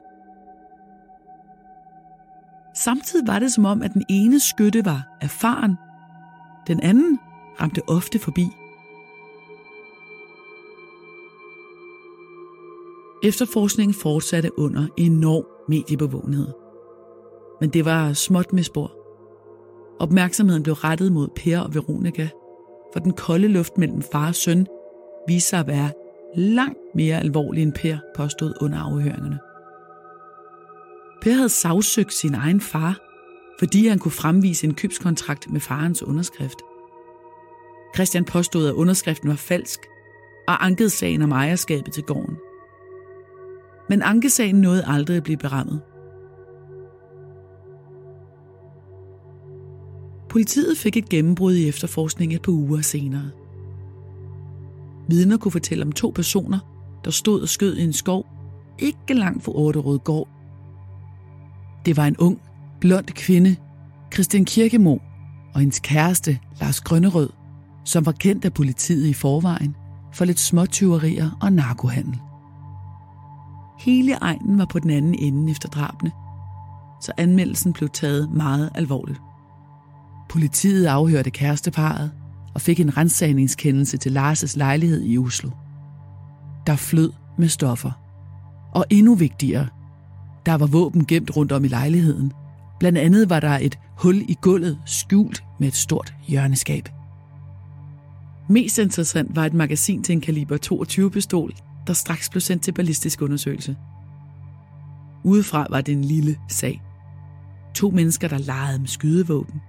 Samtidig 2.76 3.28
var 3.28 3.40
det 3.40 3.52
som 3.52 3.66
om, 3.66 3.82
at 3.82 3.94
den 3.94 4.04
ene 4.10 4.40
skytte 4.40 4.86
var 4.86 5.18
erfaren, 5.22 5.76
den 6.68 6.80
anden 6.80 7.20
ramte 7.62 7.82
ofte 7.88 8.20
forbi. 8.20 8.46
Efterforskningen 13.24 13.94
fortsatte 13.94 14.60
under 14.60 14.88
enorm 14.98 15.46
mediebevågenhed. 15.68 16.48
Men 17.62 17.70
det 17.70 17.86
var 17.86 18.14
småt 18.14 18.54
med 18.54 18.64
spor. 18.64 18.92
Opmærksomheden 20.00 20.64
blev 20.64 20.74
rettet 20.74 21.12
mod 21.12 21.28
Per 21.36 21.60
og 21.60 21.74
Veronica, 21.74 22.30
for 22.94 23.00
den 23.00 23.14
kolde 23.14 23.48
luft 23.48 23.78
mellem 23.78 24.02
far 24.02 24.28
og 24.28 24.36
søn 24.36 24.68
viste 25.28 25.50
sig 25.50 25.60
at 25.60 25.68
være 25.68 25.92
langt 26.36 26.80
mere 26.96 27.20
alvorlig 27.20 27.64
end 27.64 27.74
Per 27.74 27.98
påstod 28.16 28.54
under 28.62 28.80
afhøringerne. 28.80 29.40
Per 31.22 31.34
havde 31.34 31.50
sagsøgt 31.50 32.14
sin 32.14 32.34
egen 32.34 32.62
far, 32.62 33.00
fordi 33.60 33.88
han 33.88 34.00
kunne 34.00 34.12
fremvise 34.12 34.68
en 34.68 34.74
købskontrakt 34.74 35.52
med 35.52 35.60
farens 35.60 36.04
underskrift. 36.04 36.58
Christian 37.96 38.26
påstod, 38.26 38.68
at 38.68 38.74
underskriften 38.74 39.30
var 39.30 39.36
falsk, 39.36 39.80
og 40.48 40.66
ankede 40.66 40.90
sagen 40.90 41.22
om 41.22 41.32
ejerskabet 41.32 41.94
til 41.94 42.04
gården. 42.04 42.38
Men 43.90 44.02
ankesagen 44.02 44.56
nåede 44.56 44.84
aldrig 44.88 45.18
at 45.18 45.24
blive 45.24 45.38
berammet. 45.38 45.82
Politiet 50.30 50.78
fik 50.78 50.98
et 50.98 51.10
gennembrud 51.10 51.54
i 51.54 51.68
efterforskningen 51.68 52.36
et 52.36 52.42
par 52.42 52.52
uger 52.52 52.82
senere. 52.82 53.32
Vidner 55.12 55.38
kunne 55.38 55.52
fortælle 55.52 55.86
om 55.86 55.92
to 55.92 56.12
personer, 56.16 56.60
der 57.06 57.12
stod 57.12 57.42
og 57.42 57.50
skød 57.50 57.78
i 57.78 57.84
en 57.84 57.94
skov, 57.94 58.26
ikke 58.80 59.14
langt 59.14 59.44
fra 59.44 59.52
Orderød 59.52 60.00
gård. 60.00 60.28
Det 61.86 61.98
var 61.98 62.06
en 62.06 62.18
ung, 62.18 62.42
blond 62.80 63.06
kvinde, 63.06 63.56
Christian 64.14 64.46
Kirkemo, 64.46 64.98
og 65.54 65.60
hendes 65.60 65.80
kæreste, 65.80 66.40
Lars 66.62 66.82
Grønnerød, 66.82 67.30
som 67.86 68.06
var 68.06 68.12
kendt 68.12 68.46
af 68.46 68.54
politiet 68.54 69.08
i 69.08 69.14
forvejen 69.14 69.76
for 70.14 70.26
lidt 70.26 70.40
småtyverier 70.40 71.38
og 71.42 71.54
narkohandel. 71.54 72.20
Hele 73.80 74.14
egnen 74.14 74.58
var 74.58 74.66
på 74.66 74.80
den 74.80 74.90
anden 74.90 75.16
ende 75.16 75.52
efter 75.52 75.70
drabene, 75.70 76.12
så 77.02 77.12
anmeldelsen 77.18 77.74
blev 77.74 77.90
taget 77.90 78.32
meget 78.32 78.70
alvorligt. 78.76 79.22
Politiet 80.30 80.86
afhørte 80.86 81.30
kæresteparet 81.30 82.12
og 82.54 82.62
fik 82.62 82.80
en 82.80 82.98
rensagningskendelse 82.98 83.98
til 83.98 84.18
Lars' 84.18 84.58
lejlighed 84.58 85.04
i 85.04 85.18
Oslo. 85.18 85.50
Der 86.68 86.76
flød 86.76 87.12
med 87.38 87.48
stoffer. 87.48 87.92
Og 88.74 88.86
endnu 88.90 89.16
vigtigere, 89.16 89.68
der 90.46 90.54
var 90.54 90.68
våben 90.68 91.06
gemt 91.06 91.36
rundt 91.36 91.52
om 91.52 91.66
i 91.66 91.68
lejligheden. 91.68 92.32
Blandt 92.80 92.98
andet 92.98 93.30
var 93.30 93.40
der 93.40 93.60
et 93.62 93.80
hul 93.98 94.18
i 94.18 94.38
gulvet 94.42 94.80
skjult 94.86 95.44
med 95.60 95.68
et 95.68 95.76
stort 95.76 96.14
hjørneskab. 96.28 96.90
Mest 98.50 98.78
interessant 98.78 99.36
var 99.36 99.46
et 99.46 99.54
magasin 99.54 100.04
til 100.04 100.14
en 100.14 100.22
kaliber 100.22 100.58
22 100.58 101.12
pistol, 101.12 101.54
der 101.88 101.94
straks 101.94 102.30
blev 102.30 102.42
sendt 102.42 102.64
til 102.64 102.72
ballistisk 102.72 103.22
undersøgelse. 103.22 103.76
Udefra 105.24 105.68
var 105.70 105.82
det 105.82 105.92
en 105.92 106.04
lille 106.04 106.40
sag. 106.50 106.82
To 107.76 107.90
mennesker, 107.90 108.28
der 108.28 108.38
legede 108.38 108.80
med 108.80 108.88
skydevåben. 108.88 109.62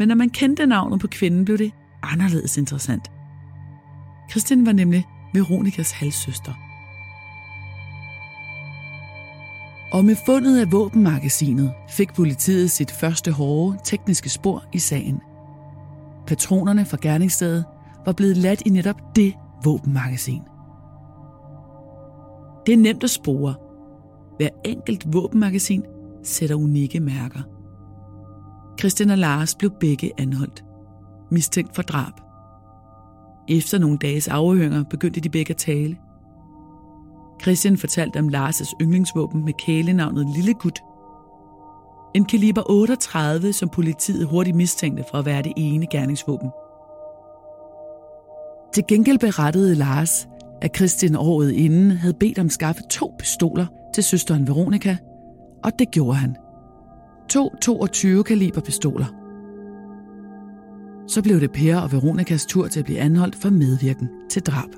Men 0.00 0.08
når 0.08 0.14
man 0.14 0.30
kendte 0.30 0.66
navnet 0.66 1.00
på 1.00 1.06
kvinden, 1.06 1.44
blev 1.44 1.58
det 1.58 1.72
anderledes 2.02 2.56
interessant. 2.56 3.10
Christian 4.30 4.66
var 4.66 4.72
nemlig 4.72 5.06
Veronikas 5.34 5.90
halvsøster. 5.90 6.52
Og 9.92 10.04
med 10.04 10.16
fundet 10.26 10.60
af 10.60 10.72
våbenmagasinet 10.72 11.72
fik 11.88 12.14
politiet 12.14 12.70
sit 12.70 12.90
første 12.90 13.32
hårde 13.32 13.78
tekniske 13.84 14.28
spor 14.28 14.64
i 14.72 14.78
sagen. 14.78 15.20
Patronerne 16.26 16.84
fra 16.84 16.98
gerningsstedet 17.02 17.64
var 18.06 18.12
blevet 18.12 18.36
ladt 18.36 18.62
i 18.66 18.68
netop 18.68 19.16
det 19.16 19.34
våbenmagasin. 19.64 20.42
Det 22.66 22.72
er 22.72 22.78
nemt 22.78 23.04
at 23.04 23.10
spore. 23.10 23.54
Hver 24.36 24.48
enkelt 24.64 25.12
våbenmagasin 25.12 25.84
sætter 26.22 26.56
unikke 26.56 27.00
mærker. 27.00 27.59
Christian 28.80 29.10
og 29.10 29.18
Lars 29.18 29.54
blev 29.54 29.70
begge 29.80 30.10
anholdt. 30.18 30.64
Mistænkt 31.30 31.74
for 31.74 31.82
drab. 31.82 32.12
Efter 33.48 33.78
nogle 33.78 33.98
dages 33.98 34.28
afhøringer 34.28 34.84
begyndte 34.84 35.20
de 35.20 35.28
begge 35.28 35.50
at 35.50 35.56
tale. 35.56 35.96
Christian 37.42 37.78
fortalte 37.78 38.18
om 38.18 38.28
Lars' 38.28 38.74
yndlingsvåben 38.82 39.44
med 39.44 39.52
kælenavnet 39.52 40.26
Lille 40.36 40.54
Gut. 40.54 40.80
En 42.14 42.24
kaliber 42.24 42.70
38, 42.70 43.52
som 43.52 43.68
politiet 43.68 44.26
hurtigt 44.26 44.56
mistænkte 44.56 45.04
for 45.10 45.18
at 45.18 45.26
være 45.26 45.42
det 45.42 45.52
ene 45.56 45.86
gerningsvåben. 45.86 46.50
Til 48.74 48.84
gengæld 48.88 49.18
berettede 49.18 49.74
Lars, 49.74 50.28
at 50.62 50.76
Christian 50.76 51.16
året 51.16 51.52
inden 51.52 51.90
havde 51.90 52.14
bedt 52.14 52.38
om 52.38 52.46
at 52.46 52.52
skaffe 52.52 52.82
to 52.90 53.14
pistoler 53.18 53.66
til 53.94 54.04
søsteren 54.04 54.46
Veronica, 54.46 54.96
og 55.64 55.78
det 55.78 55.90
gjorde 55.90 56.16
han. 56.16 56.36
To 57.30 57.50
22 57.62 58.24
kaliber 58.24 58.60
pistoler. 58.60 59.06
Så 61.06 61.22
blev 61.22 61.40
det 61.40 61.52
Per 61.52 61.76
og 61.76 61.92
Veronikas 61.92 62.46
tur 62.46 62.68
til 62.68 62.80
at 62.80 62.84
blive 62.84 62.98
anholdt 62.98 63.36
for 63.42 63.50
medvirken 63.50 64.08
til 64.30 64.42
drab. 64.42 64.68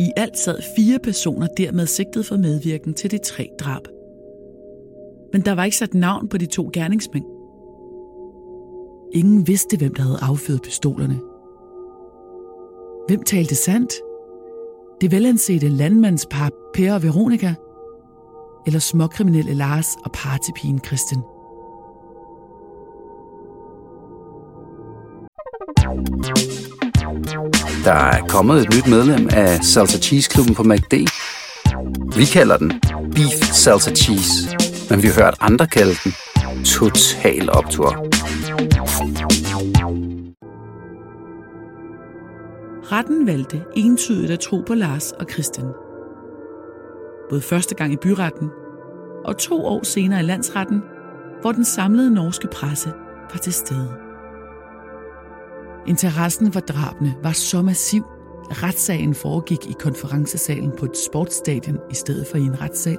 I 0.00 0.12
alt 0.16 0.38
sad 0.38 0.58
fire 0.76 0.98
personer 0.98 1.46
dermed 1.46 1.86
sigtet 1.86 2.26
for 2.26 2.36
medvirken 2.36 2.94
til 2.94 3.10
de 3.10 3.18
tre 3.18 3.50
drab. 3.60 3.82
Men 5.32 5.42
der 5.42 5.52
var 5.52 5.64
ikke 5.64 5.76
sat 5.76 5.94
navn 5.94 6.28
på 6.28 6.38
de 6.38 6.46
to 6.46 6.70
gerningsmænd. 6.72 7.24
Ingen 9.12 9.46
vidste, 9.46 9.76
hvem 9.76 9.94
der 9.94 10.02
havde 10.02 10.18
affyret 10.22 10.62
pistolerne. 10.62 11.20
Hvem 13.08 13.22
talte 13.22 13.54
sandt? 13.54 13.92
Det 15.00 15.12
velansete 15.12 15.68
landmandspar 15.68 16.50
Per 16.74 16.94
og 16.94 17.02
Veronika 17.02 17.54
eller 18.66 18.78
småkriminelle 18.78 19.54
Lars 19.54 19.96
og 20.04 20.12
partypigen 20.12 20.80
Christian? 20.86 21.22
Der 27.84 27.92
er 27.92 28.26
kommet 28.28 28.62
et 28.62 28.74
nyt 28.74 28.86
medlem 28.86 29.28
af 29.32 29.64
Salsa 29.64 29.98
Cheese 29.98 30.30
Klubben 30.30 30.54
på 30.54 30.62
MACD. 30.62 30.94
Vi 32.16 32.24
kalder 32.24 32.56
den 32.56 32.72
Beef 33.14 33.52
Salsa 33.52 33.94
Cheese, 33.94 34.56
men 34.90 35.02
vi 35.02 35.06
har 35.06 35.14
hørt 35.14 35.36
andre 35.40 35.66
kalde 35.66 35.94
den 36.04 36.12
Total 36.64 37.50
Optor. 37.50 37.90
Retten 42.92 43.26
valgte 43.26 43.62
entydigt 43.76 44.30
at 44.30 44.40
tro 44.40 44.62
på 44.66 44.74
Lars 44.74 45.12
og 45.12 45.26
Christian. 45.32 45.87
Både 47.30 47.40
første 47.40 47.74
gang 47.74 47.92
i 47.92 47.96
byretten 47.96 48.50
og 49.24 49.38
to 49.38 49.64
år 49.64 49.84
senere 49.84 50.20
i 50.20 50.22
landsretten, 50.22 50.82
hvor 51.40 51.52
den 51.52 51.64
samlede 51.64 52.14
norske 52.14 52.48
presse 52.52 52.92
var 53.32 53.38
til 53.38 53.52
stede. 53.52 53.94
Interessen 55.86 56.52
for 56.52 56.60
drabene 56.60 57.14
var 57.22 57.32
så 57.32 57.62
massiv, 57.62 58.04
at 58.50 58.62
retssagen 58.62 59.14
foregik 59.14 59.66
i 59.66 59.74
konferencesalen 59.80 60.72
på 60.78 60.84
et 60.84 60.96
sportsstadion 60.96 61.78
i 61.90 61.94
stedet 61.94 62.26
for 62.30 62.38
i 62.38 62.42
en 62.42 62.60
retssal. 62.60 62.98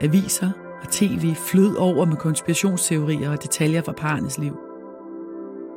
Aviser 0.00 0.50
og 0.82 0.88
tv 0.90 1.34
flød 1.34 1.76
over 1.76 2.04
med 2.04 2.16
konspirationsteorier 2.16 3.30
og 3.30 3.42
detaljer 3.42 3.82
fra 3.82 3.92
parernes 3.92 4.38
liv. 4.38 4.56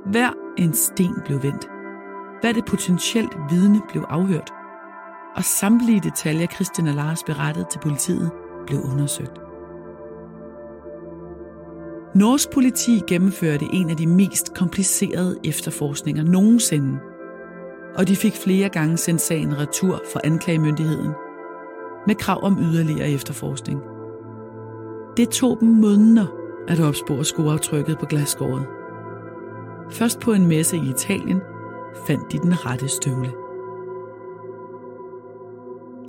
Hver 0.06 0.30
en 0.58 0.74
sten 0.74 1.16
blev 1.26 1.44
vendt. 1.44 1.68
Hvad 2.42 2.54
det 2.54 2.66
potentielt 2.66 3.38
vidne 3.50 3.82
blev 3.90 4.06
afhørt. 4.10 4.54
Og 5.40 5.46
samtlige 5.46 6.00
detaljer 6.00 6.48
Christian 6.48 6.88
og 6.88 6.94
Lars 6.94 7.24
berettede 7.24 7.66
til 7.72 7.80
politiet 7.80 8.32
blev 8.68 8.80
undersøgt. 8.80 9.42
Norsk 12.16 12.50
politi 12.54 13.02
gennemførte 13.08 13.66
en 13.74 13.90
af 13.90 13.98
de 13.98 14.08
mest 14.08 14.54
komplicerede 14.54 15.40
efterforskninger 15.44 16.24
nogensinde. 16.24 17.00
og 17.96 18.08
de 18.08 18.16
fik 18.16 18.34
flere 18.36 18.70
gange 18.70 18.98
sendt 18.98 19.22
sagen 19.22 19.58
retur 19.58 20.02
for 20.14 20.22
anklagemyndigheden 20.24 21.12
med 22.08 22.16
krav 22.16 22.44
om 22.44 22.58
yderligere 22.62 23.10
efterforskning. 23.10 23.82
Det 25.18 25.30
tog 25.30 25.58
dem 25.60 25.70
måneder 25.70 26.26
at 26.68 26.80
opspore 26.80 27.26
skoaftrykket 27.26 28.00
på 28.00 28.06
glasskåret. 28.06 28.66
Først 29.92 30.20
på 30.20 30.34
en 30.34 30.48
messe 30.48 30.78
i 30.78 30.90
Italien 30.90 31.42
fandt 32.08 32.32
de 32.32 32.38
den 32.38 32.66
rette 32.66 32.88
støvle. 32.88 33.49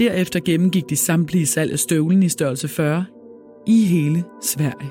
Derefter 0.00 0.40
gennemgik 0.40 0.90
de 0.90 0.96
samtlige 0.96 1.46
salg 1.46 1.72
af 1.72 1.78
støvlen 1.78 2.22
i 2.22 2.28
størrelse 2.28 2.68
40 2.68 3.04
i 3.66 3.84
hele 3.84 4.24
Sverige. 4.42 4.90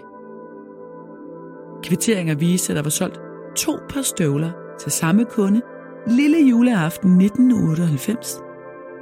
Kvitteringer 1.84 2.36
viste, 2.36 2.74
at 2.74 2.75
der 2.78 2.84
var 2.84 2.89
solgt 2.89 3.20
to 3.56 3.78
par 3.89 4.01
støvler 4.01 4.51
til 4.80 4.92
samme 4.92 5.25
kunde 5.25 5.62
lille 6.08 6.50
juleaften 6.50 7.22
1998 7.22 8.39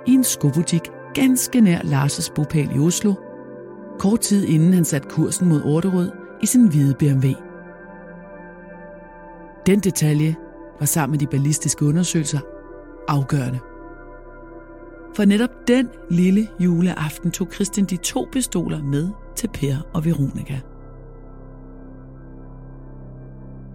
i 0.08 0.12
en 0.12 0.24
skobutik 0.24 0.82
ganske 1.14 1.62
nær 1.62 1.80
Lars' 1.80 2.32
bopæl 2.36 2.70
i 2.76 2.80
Oslo, 2.80 3.14
kort 4.00 4.20
tid 4.20 4.46
inden 4.46 4.74
han 4.74 4.86
satte 4.86 5.10
kursen 5.10 5.50
mod 5.50 5.62
Orderød 5.66 6.12
i 6.44 6.46
sin 6.46 6.68
hvide 6.68 6.96
BMW. 7.00 7.28
Den 9.66 9.80
detalje 9.80 10.36
var 10.80 10.86
sammen 10.86 11.12
med 11.12 11.20
de 11.20 11.28
ballistiske 11.28 11.86
undersøgelser 11.86 12.40
afgørende. 13.08 13.60
For 15.18 15.26
netop 15.26 15.68
den 15.68 15.88
lille 16.10 16.48
juleaften 16.60 17.32
tog 17.32 17.48
Christian 17.54 17.86
de 17.86 17.98
to 17.98 18.28
pistoler 18.32 18.84
med 18.84 19.10
til 19.36 19.50
Per 19.54 19.76
og 19.94 20.06
Veronica. 20.06 20.60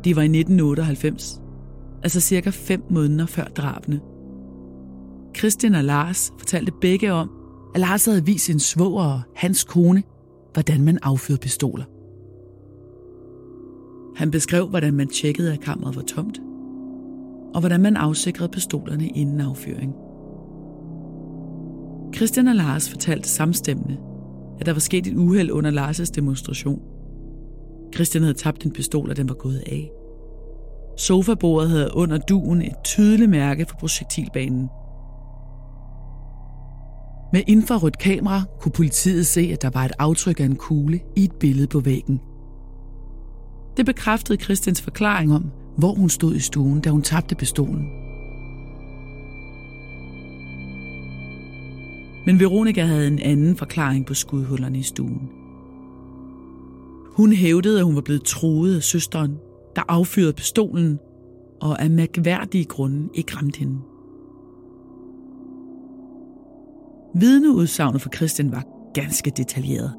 De 0.05 0.17
var 0.17 0.23
i 0.23 0.25
1998, 0.25 1.43
altså 2.03 2.21
cirka 2.21 2.51
fem 2.51 2.83
måneder 2.91 3.27
før 3.27 3.45
drabene. 3.45 4.01
Christian 5.39 5.75
og 5.75 5.85
Lars 5.85 6.33
fortalte 6.39 6.73
begge 6.81 7.13
om, 7.13 7.31
at 7.75 7.81
Lars 7.81 8.05
havde 8.05 8.25
vist 8.25 8.45
sin 8.45 8.61
svoger 8.61 9.05
og 9.05 9.21
hans 9.37 9.65
kone, 9.65 10.03
hvordan 10.53 10.83
man 10.83 10.99
affyrede 11.03 11.41
pistoler. 11.41 11.85
Han 14.17 14.31
beskrev, 14.31 14.67
hvordan 14.67 14.95
man 14.95 15.09
tjekkede, 15.09 15.53
at 15.53 15.61
kammeret 15.61 15.97
var 15.97 16.03
tomt, 16.03 16.39
og 17.55 17.61
hvordan 17.61 17.81
man 17.81 17.97
afsikrede 17.97 18.49
pistolerne 18.49 19.09
inden 19.09 19.41
affyring. 19.41 19.95
Christian 22.17 22.49
og 22.49 22.55
Lars 22.55 22.91
fortalte 22.91 23.29
samstemmende, 23.29 23.97
at 24.61 24.67
der 24.67 24.73
var 24.73 24.81
sket 24.81 25.07
et 25.07 25.17
uheld 25.17 25.51
under 25.51 25.71
Lars' 25.71 26.13
demonstration. 26.15 26.81
Christian 27.95 28.23
havde 28.23 28.35
tabt 28.35 28.65
en 28.65 28.71
pistol, 28.73 29.11
og 29.11 29.17
den 29.17 29.29
var 29.29 29.35
gået 29.35 29.63
af. 29.67 29.91
Sofabordet 30.99 31.71
havde 31.71 31.91
under 31.95 32.19
duen 32.19 32.63
et 32.63 32.75
tydeligt 32.85 33.31
mærke 33.31 33.67
for 33.69 33.77
projektilbanen. 33.77 34.69
Med 37.33 37.43
infrarødt 37.47 37.99
kamera 37.99 38.43
kunne 38.61 38.73
politiet 38.73 39.27
se, 39.27 39.51
at 39.53 39.63
der 39.63 39.71
var 39.71 39.85
et 39.85 39.93
aftryk 39.99 40.41
af 40.41 40.45
en 40.45 40.57
kugle 40.57 41.01
i 41.17 41.25
et 41.25 41.33
billede 41.33 41.67
på 41.67 41.81
væggen. 41.81 42.21
Det 43.77 43.87
bekræftede 43.87 44.43
Christians 44.43 44.83
forklaring 44.83 45.35
om, 45.35 45.51
hvor 45.79 45.95
hun 45.95 46.09
stod 46.09 46.35
i 46.35 46.41
stuen, 46.41 46.81
da 46.81 46.91
hun 46.91 47.03
tabte 47.03 47.35
pistolen. 47.35 48.12
Men 52.27 52.41
Veronica 52.41 52.85
havde 52.85 53.07
en 53.07 53.19
anden 53.19 53.57
forklaring 53.57 54.07
på 54.07 54.15
skudhullerne 54.15 54.79
i 54.79 54.83
stuen. 54.83 55.31
Hun 57.17 57.33
hævdede, 57.33 57.79
at 57.79 57.85
hun 57.85 57.95
var 57.95 58.01
blevet 58.01 58.25
troet 58.25 58.77
af 58.77 58.83
søsteren, 58.83 59.39
der 59.77 59.83
affyrede 59.89 60.33
pistolen, 60.33 60.99
og 61.61 61.83
af 61.83 61.91
mærkværdige 61.91 62.65
grunde 62.65 63.09
ikke 63.15 63.37
ramte 63.37 63.59
hende. 63.59 63.79
Vidneudsagnet 67.15 68.03
for 68.03 68.11
Christian 68.17 68.53
var 68.53 68.65
ganske 68.95 69.33
detaljeret. 69.37 69.93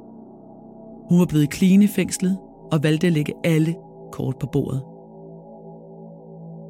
Hun 1.10 1.20
var 1.20 1.26
blevet 1.26 1.54
clean 1.54 1.82
i 1.82 1.88
fængslet 1.88 2.38
og 2.72 2.84
valgte 2.84 3.08
at 3.08 3.14
lægge 3.14 3.34
alle 3.44 3.76
kort 4.12 4.36
på 4.40 4.48
bordet. 4.52 4.82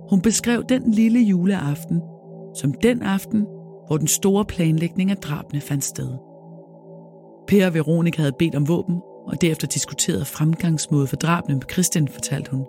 Hun 0.09 0.21
beskrev 0.21 0.63
den 0.69 0.91
lille 0.91 1.19
juleaften 1.19 2.01
som 2.55 2.73
den 2.73 3.01
aften, 3.01 3.47
hvor 3.87 3.97
den 3.97 4.07
store 4.07 4.45
planlægning 4.45 5.11
af 5.11 5.17
drabene 5.17 5.61
fandt 5.61 5.83
sted. 5.83 6.09
Per 7.47 7.67
og 7.67 7.73
Veronica 7.73 8.21
havde 8.21 8.35
bedt 8.39 8.55
om 8.55 8.67
våben, 8.67 9.01
og 9.27 9.41
derefter 9.41 9.67
diskuteret 9.67 10.27
fremgangsmåde 10.27 11.07
for 11.07 11.15
drabene 11.15 11.55
med 11.55 11.63
Christian, 11.71 12.07
fortalte 12.07 12.51
hun. 12.51 12.65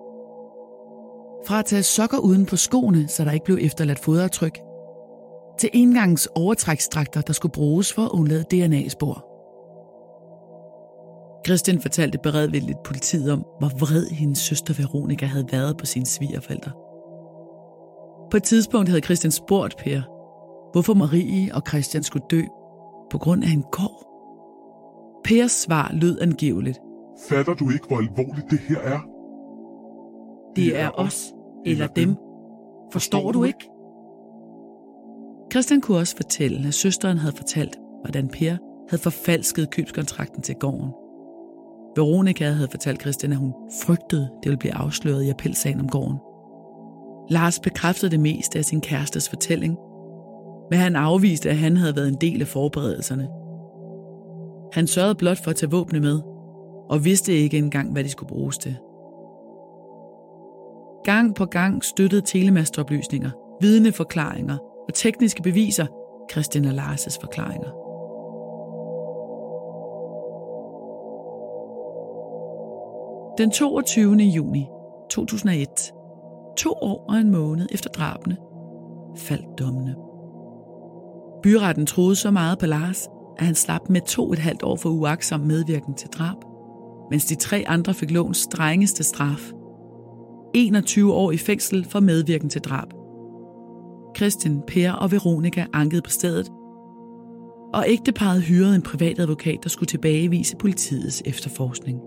Fra 1.46 1.58
at 1.58 1.64
tage 1.64 1.82
sokker 1.82 2.18
uden 2.18 2.46
på 2.46 2.56
skoene, 2.56 3.08
så 3.08 3.24
der 3.24 3.32
ikke 3.32 3.44
blev 3.44 3.58
efterladt 3.60 3.98
fodaftryk, 3.98 4.58
til 5.58 5.70
engangs 5.72 6.28
overtrækstrakter, 6.34 7.20
der 7.20 7.32
skulle 7.32 7.52
bruges 7.52 7.92
for 7.92 8.02
at 8.02 8.10
undlade 8.10 8.44
DNA-spor. 8.50 9.26
Christian 11.46 11.80
fortalte 11.80 12.18
beredvilligt 12.18 12.82
politiet 12.84 13.32
om, 13.32 13.44
hvor 13.58 13.68
vred 13.78 14.06
hendes 14.06 14.38
søster 14.38 14.74
Veronica 14.74 15.26
havde 15.26 15.46
været 15.52 15.76
på 15.76 15.86
sine 15.86 16.06
svigerforældre. 16.06 16.70
På 18.30 18.36
et 18.36 18.42
tidspunkt 18.42 18.88
havde 18.88 19.02
Christian 19.02 19.30
spurgt 19.30 19.76
Per, 19.76 20.02
hvorfor 20.74 20.94
Marie 20.94 21.54
og 21.54 21.62
Christian 21.68 22.02
skulle 22.02 22.26
dø 22.30 22.42
på 23.10 23.18
grund 23.18 23.44
af 23.44 23.48
en 23.48 23.62
gård. 23.62 24.06
Pers 25.24 25.50
svar 25.50 25.90
lød 25.92 26.20
angiveligt. 26.20 26.78
Fatter 27.28 27.54
du 27.54 27.70
ikke, 27.70 27.86
hvor 27.88 27.98
alvorligt 27.98 28.50
det 28.50 28.58
her 28.58 28.78
er? 28.78 29.00
Det 30.56 30.78
er 30.78 30.90
os 30.94 31.32
eller 31.66 31.86
dem. 31.86 32.16
Forstår 32.92 33.32
du 33.32 33.44
ikke? 33.44 33.70
Christian 35.52 35.80
kunne 35.80 35.98
også 35.98 36.16
fortælle, 36.16 36.68
at 36.68 36.74
søsteren 36.74 37.18
havde 37.18 37.36
fortalt, 37.36 37.78
hvordan 38.00 38.28
Per 38.28 38.56
havde 38.90 39.02
forfalsket 39.02 39.70
købskontrakten 39.70 40.42
til 40.42 40.54
gården. 40.54 40.90
Veronica 41.96 42.50
havde 42.50 42.68
fortalt 42.70 43.00
Christian, 43.00 43.32
at 43.32 43.38
hun 43.38 43.54
frygtede, 43.84 44.22
det 44.22 44.50
ville 44.50 44.58
blive 44.58 44.74
afsløret 44.74 45.24
i 45.24 45.30
appelsagen 45.30 45.80
om 45.80 45.88
gården. 45.88 46.18
Lars 47.30 47.60
bekræftede 47.60 48.10
det 48.10 48.20
meste 48.20 48.58
af 48.58 48.64
sin 48.64 48.80
kærestes 48.80 49.28
fortælling, 49.28 49.78
men 50.70 50.78
han 50.78 50.96
afviste, 50.96 51.50
at 51.50 51.56
han 51.56 51.76
havde 51.76 51.96
været 51.96 52.08
en 52.08 52.18
del 52.20 52.40
af 52.40 52.46
forberedelserne. 52.46 53.28
Han 54.72 54.86
sørgede 54.86 55.14
blot 55.14 55.44
for 55.44 55.50
at 55.50 55.56
tage 55.56 55.70
våbne 55.70 56.00
med, 56.00 56.20
og 56.88 57.04
vidste 57.04 57.32
ikke 57.32 57.58
engang, 57.58 57.92
hvad 57.92 58.04
de 58.04 58.08
skulle 58.08 58.28
bruges 58.28 58.58
til. 58.58 58.76
Gang 61.04 61.34
på 61.34 61.44
gang 61.44 61.84
støttede 61.84 62.22
telemastoplysninger, 62.26 63.30
vidneforklaringer 63.60 64.58
og 64.88 64.94
tekniske 64.94 65.42
beviser 65.42 65.86
Christian 66.30 66.64
og 66.64 66.72
Lars' 66.72 67.18
forklaringer. 67.20 67.70
Den 73.38 73.50
22. 73.50 74.14
juni 74.16 74.68
2001, 75.10 75.68
to 76.56 76.72
år 76.72 77.04
og 77.08 77.16
en 77.16 77.30
måned 77.30 77.66
efter 77.72 77.90
drabene, 77.90 78.36
faldt 79.16 79.58
dommene. 79.58 79.94
Byretten 81.44 81.86
troede 81.86 82.16
så 82.16 82.30
meget 82.30 82.58
på 82.58 82.66
Lars, 82.66 83.08
at 83.38 83.46
han 83.46 83.54
slap 83.54 83.80
med 83.88 84.00
to 84.00 84.32
et 84.32 84.38
halvt 84.38 84.62
år 84.62 84.76
for 84.76 84.88
uaksom 84.88 85.40
medvirken 85.40 85.94
til 85.94 86.08
drab, 86.08 86.36
mens 87.10 87.24
de 87.24 87.34
tre 87.34 87.64
andre 87.66 87.94
fik 87.94 88.10
lovens 88.10 88.38
strengeste 88.38 89.04
straf. 89.04 89.52
21 90.54 91.12
år 91.12 91.32
i 91.32 91.36
fængsel 91.36 91.86
for 91.90 92.00
medvirken 92.00 92.48
til 92.48 92.60
drab. 92.60 92.88
Christian, 94.16 94.62
Per 94.66 94.92
og 94.92 95.12
Veronica 95.12 95.66
ankede 95.72 96.02
på 96.02 96.10
stedet, 96.10 96.48
og 97.74 97.84
ægteparet 97.88 98.42
hyrede 98.42 98.74
en 98.74 98.82
privatadvokat, 98.82 99.58
der 99.62 99.68
skulle 99.68 99.88
tilbagevise 99.88 100.56
politiets 100.56 101.22
efterforskning. 101.26 102.00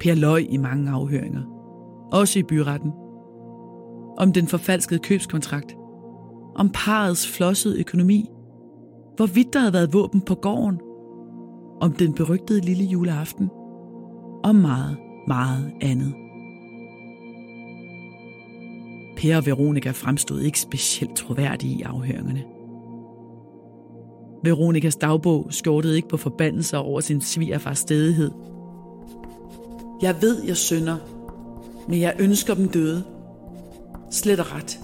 Per 0.00 0.14
løg 0.14 0.46
i 0.50 0.56
mange 0.56 0.90
afhøringer, 0.90 1.42
også 2.12 2.38
i 2.38 2.42
byretten, 2.42 2.92
om 4.18 4.32
den 4.32 4.46
forfalskede 4.46 5.00
købskontrakt, 5.00 5.76
om 6.56 6.70
parets 6.74 7.28
flossede 7.28 7.80
økonomi, 7.80 8.30
hvorvidt 9.16 9.52
der 9.52 9.58
havde 9.58 9.72
været 9.72 9.92
våben 9.92 10.20
på 10.20 10.34
gården, 10.34 10.80
om 11.80 11.92
den 11.92 12.14
berygtede 12.14 12.60
lille 12.60 12.84
juleaften, 12.84 13.50
og 14.44 14.56
meget, 14.56 14.96
meget 15.28 15.72
andet. 15.80 16.14
Per 19.16 19.36
og 19.36 19.46
Veronica 19.46 19.90
fremstod 19.90 20.40
ikke 20.40 20.60
specielt 20.60 21.16
troværdige 21.16 21.78
i 21.78 21.82
afhøringerne. 21.82 22.44
Veronikas 24.44 24.96
dagbog 24.96 25.46
skjortede 25.50 25.96
ikke 25.96 26.08
på 26.08 26.16
forbandelser 26.16 26.78
over 26.78 27.00
sin 27.00 27.20
svigerfars 27.20 27.78
stedighed. 27.78 28.30
Jeg 30.02 30.16
ved, 30.20 30.42
jeg 30.46 30.56
synder, 30.56 30.96
men 31.88 32.00
jeg 32.00 32.14
ønsker 32.18 32.54
dem 32.54 32.68
døde. 32.68 33.04
Slet 34.10 34.40
og 34.40 34.46
ret. 34.52 34.83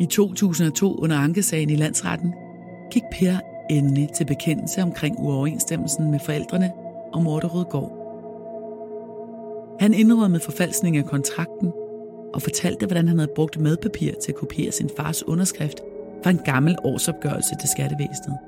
I 0.00 0.06
2002 0.06 0.94
under 0.98 1.16
ankesagen 1.16 1.70
i 1.70 1.74
landsretten 1.74 2.34
gik 2.90 3.02
Per 3.12 3.36
endelig 3.70 4.08
til 4.16 4.24
bekendelse 4.24 4.82
omkring 4.82 5.16
uoverensstemmelsen 5.18 6.10
med 6.10 6.18
forældrene 6.20 6.72
og 7.12 7.22
Morderød 7.22 7.64
Gård. 7.64 7.96
Han 9.80 9.94
indrømmede 9.94 10.44
forfalskning 10.44 10.96
af 10.96 11.04
kontrakten 11.04 11.72
og 12.34 12.42
fortalte, 12.42 12.86
hvordan 12.86 13.08
han 13.08 13.18
havde 13.18 13.32
brugt 13.36 13.60
madpapir 13.60 14.12
til 14.22 14.32
at 14.32 14.38
kopiere 14.38 14.72
sin 14.72 14.90
fars 14.96 15.28
underskrift 15.28 15.80
fra 16.22 16.30
en 16.30 16.40
gammel 16.44 16.76
årsopgørelse 16.84 17.54
til 17.60 17.68
skattevæsenet. 17.68 18.38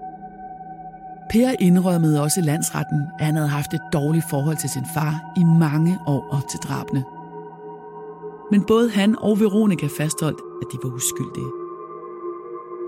Per 1.30 1.50
indrømmede 1.60 2.22
også 2.22 2.40
i 2.40 2.42
landsretten, 2.42 3.02
at 3.18 3.26
han 3.26 3.34
havde 3.34 3.48
haft 3.48 3.74
et 3.74 3.80
dårligt 3.92 4.24
forhold 4.30 4.56
til 4.56 4.70
sin 4.70 4.84
far 4.94 5.32
i 5.36 5.44
mange 5.44 5.98
år 6.06 6.28
op 6.30 6.48
til 6.50 6.60
drabene. 6.60 7.04
Men 8.50 8.64
både 8.64 8.90
han 8.90 9.16
og 9.18 9.40
Veronica 9.40 9.86
fastholdt, 9.98 10.51
at 10.62 10.72
de 10.72 10.78
var 10.82 10.94
uskyldige. 10.96 11.50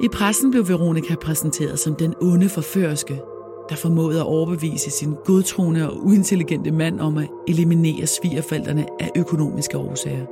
I 0.01 0.09
pressen 0.09 0.51
blev 0.51 0.69
Veronica 0.69 1.15
præsenteret 1.15 1.79
som 1.79 1.95
den 1.95 2.15
onde 2.21 2.49
forførske, 2.49 3.21
der 3.69 3.77
formåede 3.77 4.21
at 4.21 4.27
overbevise 4.27 4.91
sin 4.91 5.15
godtroende 5.25 5.91
og 5.91 6.07
uintelligente 6.07 6.71
mand 6.71 7.01
om 7.01 7.19
at 7.19 7.29
eliminere 7.49 8.07
svigerforældrene 8.07 8.87
af 9.01 9.11
økonomiske 9.17 9.79
årsager. 9.79 10.27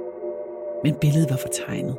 Men 0.84 0.94
billedet 1.00 1.30
var 1.30 1.38
fortegnet. 1.46 1.96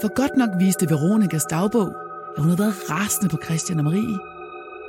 For 0.00 0.14
godt 0.14 0.36
nok 0.36 0.50
viste 0.60 0.90
Veronikas 0.90 1.44
dagbog, 1.50 1.88
at 2.36 2.42
hun 2.42 2.44
havde 2.44 2.58
været 2.58 2.90
rasende 2.90 3.28
på 3.30 3.36
Christian 3.44 3.78
og 3.78 3.84
Marie, 3.84 4.18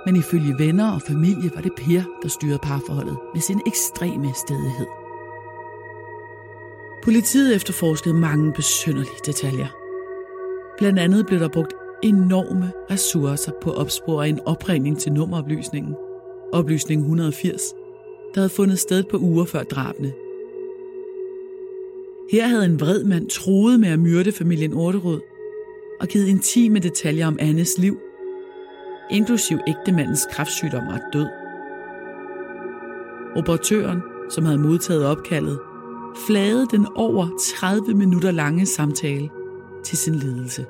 men 0.06 0.16
ifølge 0.16 0.60
venner 0.60 0.92
og 0.92 1.02
familie 1.02 1.52
var 1.56 1.62
det 1.62 1.72
Per, 1.78 2.02
der 2.22 2.30
styrede 2.30 2.60
parforholdet 2.64 3.18
med 3.34 3.42
sin 3.42 3.62
ekstreme 3.68 4.34
stedighed. 4.34 4.99
Politiet 7.04 7.56
efterforskede 7.56 8.14
mange 8.14 8.54
besynderlige 8.54 9.20
detaljer. 9.26 9.68
Blandt 10.78 11.00
andet 11.00 11.26
blev 11.26 11.40
der 11.40 11.48
brugt 11.48 11.74
enorme 12.04 12.72
ressourcer 12.92 13.52
på 13.62 13.72
at 13.72 13.78
opspore 13.78 14.30
en 14.30 14.40
opringning 14.46 15.00
til 15.00 15.12
nummeroplysningen, 15.12 15.96
oplysning 16.54 17.02
180, 17.02 17.62
der 18.34 18.42
havde 18.42 18.50
fundet 18.50 18.80
sted 18.80 19.04
på 19.04 19.18
uger 19.18 19.46
før 19.46 19.64
drabene. 19.64 20.14
Her 22.32 22.48
havde 22.48 22.66
en 22.66 22.80
vred 22.80 23.04
mand 23.04 23.30
troet 23.30 23.80
med 23.80 23.90
at 23.90 24.00
myrde 24.00 24.32
familien 24.32 24.74
Orterud 24.74 25.20
og 26.00 26.08
givet 26.08 26.28
intime 26.28 26.80
detaljer 26.80 27.28
om 27.28 27.38
Annes 27.40 27.78
liv, 27.78 28.00
inklusiv 29.12 29.58
ægtemandens 29.68 30.28
kræftsygdom 30.32 30.88
og 30.88 31.00
død. 31.14 31.28
Operatøren, 33.36 34.02
som 34.30 34.46
havde 34.46 34.58
modtaget 34.58 35.06
opkaldet, 35.06 35.60
flagede 36.28 36.68
den 36.72 36.88
over 36.96 37.28
30 37.60 37.94
minutter 37.94 38.32
lange 38.32 38.66
samtale 38.66 39.30
til 39.84 39.98
sin 39.98 40.16
ledelse. 40.16 40.66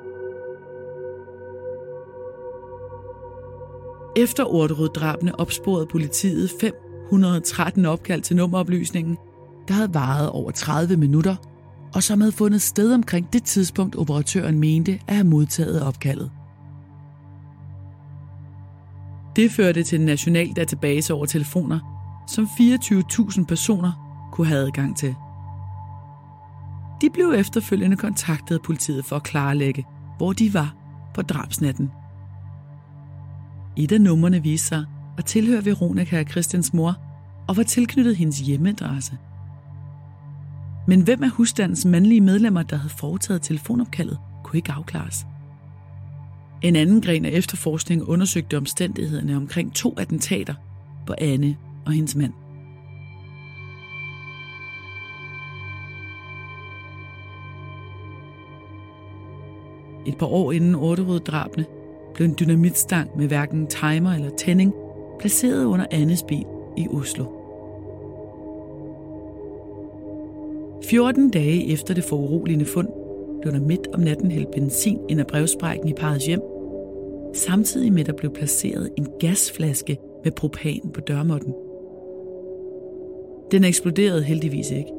Efter 4.16 4.44
Orderud-drabene 4.44 5.40
opsporede 5.40 5.86
politiet 5.86 6.50
513 6.60 7.86
opkald 7.86 8.22
til 8.22 8.36
nummeroplysningen, 8.36 9.16
der 9.68 9.74
havde 9.74 9.94
varet 9.94 10.30
over 10.30 10.50
30 10.50 10.96
minutter, 10.96 11.36
og 11.94 12.02
som 12.02 12.20
havde 12.20 12.32
fundet 12.32 12.62
sted 12.62 12.94
omkring 12.94 13.32
det 13.32 13.44
tidspunkt, 13.44 13.96
operatøren 13.96 14.58
mente 14.58 15.00
at 15.08 15.14
have 15.14 15.26
modtaget 15.26 15.82
opkaldet. 15.82 16.30
Det 19.36 19.50
førte 19.50 19.82
til 19.82 20.00
en 20.00 20.06
national 20.06 20.52
database 20.52 21.14
over 21.14 21.26
telefoner, 21.26 21.78
som 22.28 22.44
24.000 22.44 23.44
personer 23.44 23.92
kunne 24.32 24.46
have 24.46 24.60
adgang 24.66 24.96
til. 24.96 25.14
De 27.00 27.10
blev 27.10 27.32
efterfølgende 27.36 27.96
kontaktet 27.96 28.54
af 28.54 28.62
politiet 28.62 29.04
for 29.04 29.16
at 29.16 29.22
klarlægge, 29.22 29.86
hvor 30.16 30.32
de 30.32 30.54
var 30.54 30.74
på 31.14 31.22
drabsnatten. 31.22 31.90
Et 33.76 33.92
af 33.92 34.00
numrene 34.00 34.42
viste 34.42 34.68
sig 34.68 34.84
at 35.18 35.24
tilhøre 35.24 35.64
Veronica 35.64 36.20
og 36.20 36.26
Christians 36.30 36.74
mor 36.74 36.96
og 37.48 37.56
var 37.56 37.62
tilknyttet 37.62 38.16
hendes 38.16 38.40
hjemmeadresse. 38.40 39.18
Men 40.86 41.00
hvem 41.00 41.22
af 41.22 41.30
husstandens 41.30 41.84
mandlige 41.84 42.20
medlemmer, 42.20 42.62
der 42.62 42.76
havde 42.76 42.94
foretaget 42.98 43.42
telefonopkaldet, 43.42 44.18
kunne 44.44 44.56
ikke 44.56 44.72
afklares. 44.72 45.26
En 46.62 46.76
anden 46.76 47.00
gren 47.00 47.24
af 47.24 47.30
efterforskningen 47.30 48.06
undersøgte 48.06 48.56
omstændighederne 48.56 49.36
omkring 49.36 49.74
to 49.74 49.94
attentater 49.98 50.54
på 51.06 51.14
Anne 51.18 51.56
og 51.86 51.92
hendes 51.92 52.16
mand. 52.16 52.32
Et 60.06 60.18
par 60.18 60.26
år 60.26 60.52
inden 60.52 60.74
Orderud-drabene 60.74 61.64
blev 62.14 62.26
en 62.26 62.36
dynamitstang 62.40 63.10
med 63.18 63.28
hverken 63.28 63.66
timer 63.66 64.12
eller 64.12 64.30
tænding 64.30 64.74
placeret 65.18 65.64
under 65.64 65.86
Annes 65.90 66.22
bil 66.22 66.44
i 66.76 66.88
Oslo. 66.88 67.24
14 70.84 71.30
dage 71.30 71.72
efter 71.72 71.94
det 71.94 72.04
foruroligende 72.04 72.64
fund 72.64 72.88
blev 73.40 73.52
der 73.52 73.60
midt 73.60 73.88
om 73.94 74.00
natten 74.00 74.30
hældt 74.30 74.50
benzin 74.50 74.98
ind 75.08 75.20
af 75.20 75.26
brevsprækken 75.26 75.88
i 75.88 75.92
parrets 75.92 76.26
hjem, 76.26 76.40
samtidig 77.34 77.92
med 77.92 78.00
at 78.00 78.06
der 78.06 78.12
blev 78.12 78.32
placeret 78.32 78.90
en 78.98 79.06
gasflaske 79.20 79.98
med 80.24 80.32
propan 80.32 80.90
på 80.94 81.00
dørmåtten. 81.00 81.54
Den 83.50 83.64
eksploderede 83.64 84.22
heldigvis 84.22 84.70
ikke. 84.70 84.92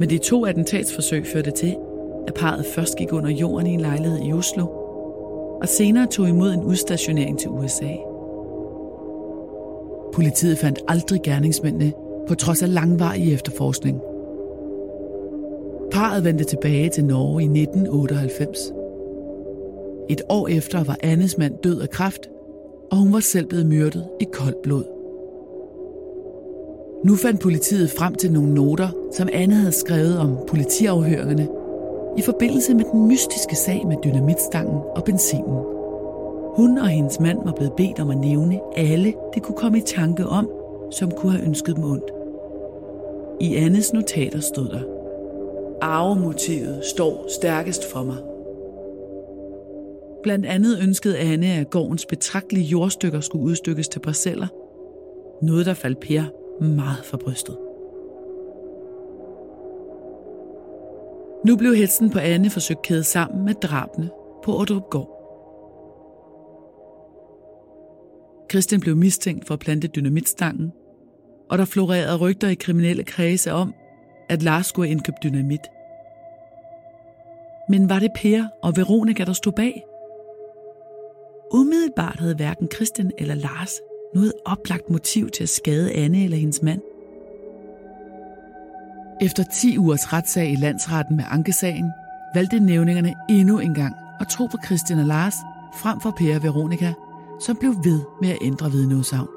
Men 0.00 0.10
de 0.10 0.18
to 0.18 0.44
attentatsforsøg 0.46 1.26
førte 1.26 1.50
til, 1.50 1.76
at 2.26 2.34
parret 2.34 2.66
først 2.66 2.96
gik 2.96 3.12
under 3.12 3.30
jorden 3.30 3.66
i 3.66 3.70
en 3.74 3.80
lejlighed 3.80 4.18
i 4.22 4.32
Oslo, 4.32 4.66
og 5.60 5.68
senere 5.68 6.06
tog 6.06 6.28
imod 6.28 6.52
en 6.52 6.64
udstationering 6.64 7.38
til 7.38 7.50
USA. 7.50 7.90
Politiet 10.14 10.58
fandt 10.58 10.78
aldrig 10.88 11.22
gerningsmændene, 11.22 11.92
på 12.28 12.34
trods 12.34 12.62
af 12.62 12.74
langvarig 12.74 13.34
efterforskning. 13.34 14.00
Parret 15.92 16.24
vendte 16.24 16.44
tilbage 16.44 16.88
til 16.88 17.04
Norge 17.04 17.42
i 17.42 17.44
1998. 17.44 18.72
Et 20.10 20.22
år 20.28 20.48
efter 20.48 20.84
var 20.84 20.96
Annes 21.02 21.38
mand 21.38 21.54
død 21.62 21.80
af 21.80 21.90
kræft, 21.90 22.30
og 22.90 22.96
hun 22.96 23.12
var 23.12 23.20
selv 23.20 23.46
blevet 23.46 23.66
myrdet 23.66 24.08
i 24.20 24.24
koldt 24.32 24.62
blod. 24.62 24.84
Nu 27.04 27.16
fandt 27.16 27.40
politiet 27.40 27.90
frem 27.90 28.14
til 28.14 28.32
nogle 28.32 28.54
noter, 28.54 28.88
som 29.12 29.28
Anne 29.32 29.54
havde 29.54 29.72
skrevet 29.72 30.18
om 30.18 30.38
politiafhøringerne 30.48 31.48
i 32.18 32.22
forbindelse 32.22 32.74
med 32.74 32.84
den 32.92 33.06
mystiske 33.08 33.56
sag 33.56 33.86
med 33.86 33.96
dynamitstangen 34.04 34.80
og 34.96 35.04
benzinen. 35.04 35.64
Hun 36.56 36.78
og 36.78 36.88
hendes 36.88 37.20
mand 37.20 37.38
var 37.44 37.52
blevet 37.52 37.72
bedt 37.72 38.00
om 38.00 38.10
at 38.10 38.18
nævne 38.18 38.60
alle, 38.76 39.14
det 39.34 39.42
kunne 39.42 39.56
komme 39.56 39.78
i 39.78 39.80
tanke 39.80 40.26
om, 40.26 40.50
som 40.90 41.10
kunne 41.10 41.32
have 41.32 41.46
ønsket 41.46 41.76
dem 41.76 41.84
ondt. 41.84 42.10
I 43.40 43.54
Annes 43.54 43.92
notater 43.92 44.40
stod 44.40 44.68
der, 44.68 44.80
Arvemotivet 45.82 46.84
står 46.84 47.26
stærkest 47.38 47.92
for 47.92 48.02
mig. 48.02 48.16
Blandt 50.22 50.46
andet 50.46 50.78
ønskede 50.82 51.18
Anne, 51.18 51.46
at 51.46 51.70
gårdens 51.70 52.06
betragtelige 52.06 52.64
jordstykker 52.64 53.20
skulle 53.20 53.44
udstykkes 53.44 53.88
til 53.88 54.00
parceller. 54.00 54.46
Noget, 55.42 55.66
der 55.66 55.74
faldt 55.74 56.00
Per 56.00 56.22
meget 56.60 57.04
for 57.04 57.16
brystet. 57.16 57.56
Nu 61.46 61.56
blev 61.56 61.76
hetsen 61.76 62.10
på 62.10 62.18
Anne 62.18 62.50
forsøgt 62.50 62.82
kædet 62.82 63.06
sammen 63.06 63.44
med 63.44 63.54
drabene 63.54 64.10
på 64.44 64.58
Ordrup 64.58 64.90
Gård. 64.90 65.10
Christian 68.50 68.80
blev 68.80 68.96
mistænkt 68.96 69.46
for 69.46 69.54
at 69.54 69.60
plante 69.60 69.88
dynamitstangen, 69.88 70.72
og 71.50 71.58
der 71.58 71.64
florerede 71.64 72.18
rygter 72.18 72.48
i 72.48 72.54
kriminelle 72.54 73.04
kredse 73.04 73.52
om, 73.52 73.74
at 74.28 74.42
Lars 74.42 74.66
skulle 74.66 74.90
indkøbe 74.90 75.16
dynamit. 75.22 75.60
Men 77.68 77.88
var 77.88 77.98
det 77.98 78.10
Per 78.16 78.44
og 78.62 78.76
Veronica, 78.76 79.24
der 79.24 79.32
stod 79.32 79.52
bag? 79.52 79.84
Umiddelbart 81.52 82.20
havde 82.20 82.34
hverken 82.34 82.68
Christian 82.74 83.10
eller 83.18 83.34
Lars 83.34 83.72
noget 84.14 84.32
oplagt 84.44 84.90
motiv 84.90 85.30
til 85.30 85.42
at 85.42 85.48
skade 85.48 85.92
Anne 85.92 86.24
eller 86.24 86.36
hendes 86.36 86.62
mand. 86.62 86.80
Efter 89.20 89.42
10 89.42 89.78
ugers 89.78 90.12
retssag 90.12 90.52
i 90.52 90.56
landsretten 90.56 91.16
med 91.16 91.24
ankesagen, 91.30 91.92
valgte 92.34 92.60
nævningerne 92.60 93.14
endnu 93.28 93.58
en 93.58 93.74
gang 93.74 93.96
at 94.20 94.28
tro 94.28 94.46
på 94.46 94.56
Christian 94.66 94.98
og 94.98 95.06
Lars 95.06 95.34
frem 95.74 96.00
for 96.00 96.10
Per 96.10 96.36
og 96.36 96.42
Veronica, 96.42 96.92
som 97.40 97.56
blev 97.56 97.74
ved 97.84 98.00
med 98.20 98.30
at 98.30 98.38
ændre 98.42 98.70
vidneudsagn. 98.70 99.28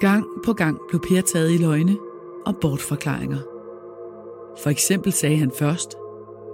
Gang 0.00 0.24
på 0.44 0.52
gang 0.52 0.78
blev 0.88 1.00
Per 1.00 1.20
taget 1.20 1.52
i 1.52 1.56
løgne 1.56 1.96
og 2.46 2.56
bortforklaringer. 2.60 3.38
For 4.62 4.70
eksempel 4.70 5.12
sagde 5.12 5.36
han 5.36 5.52
først, 5.58 5.94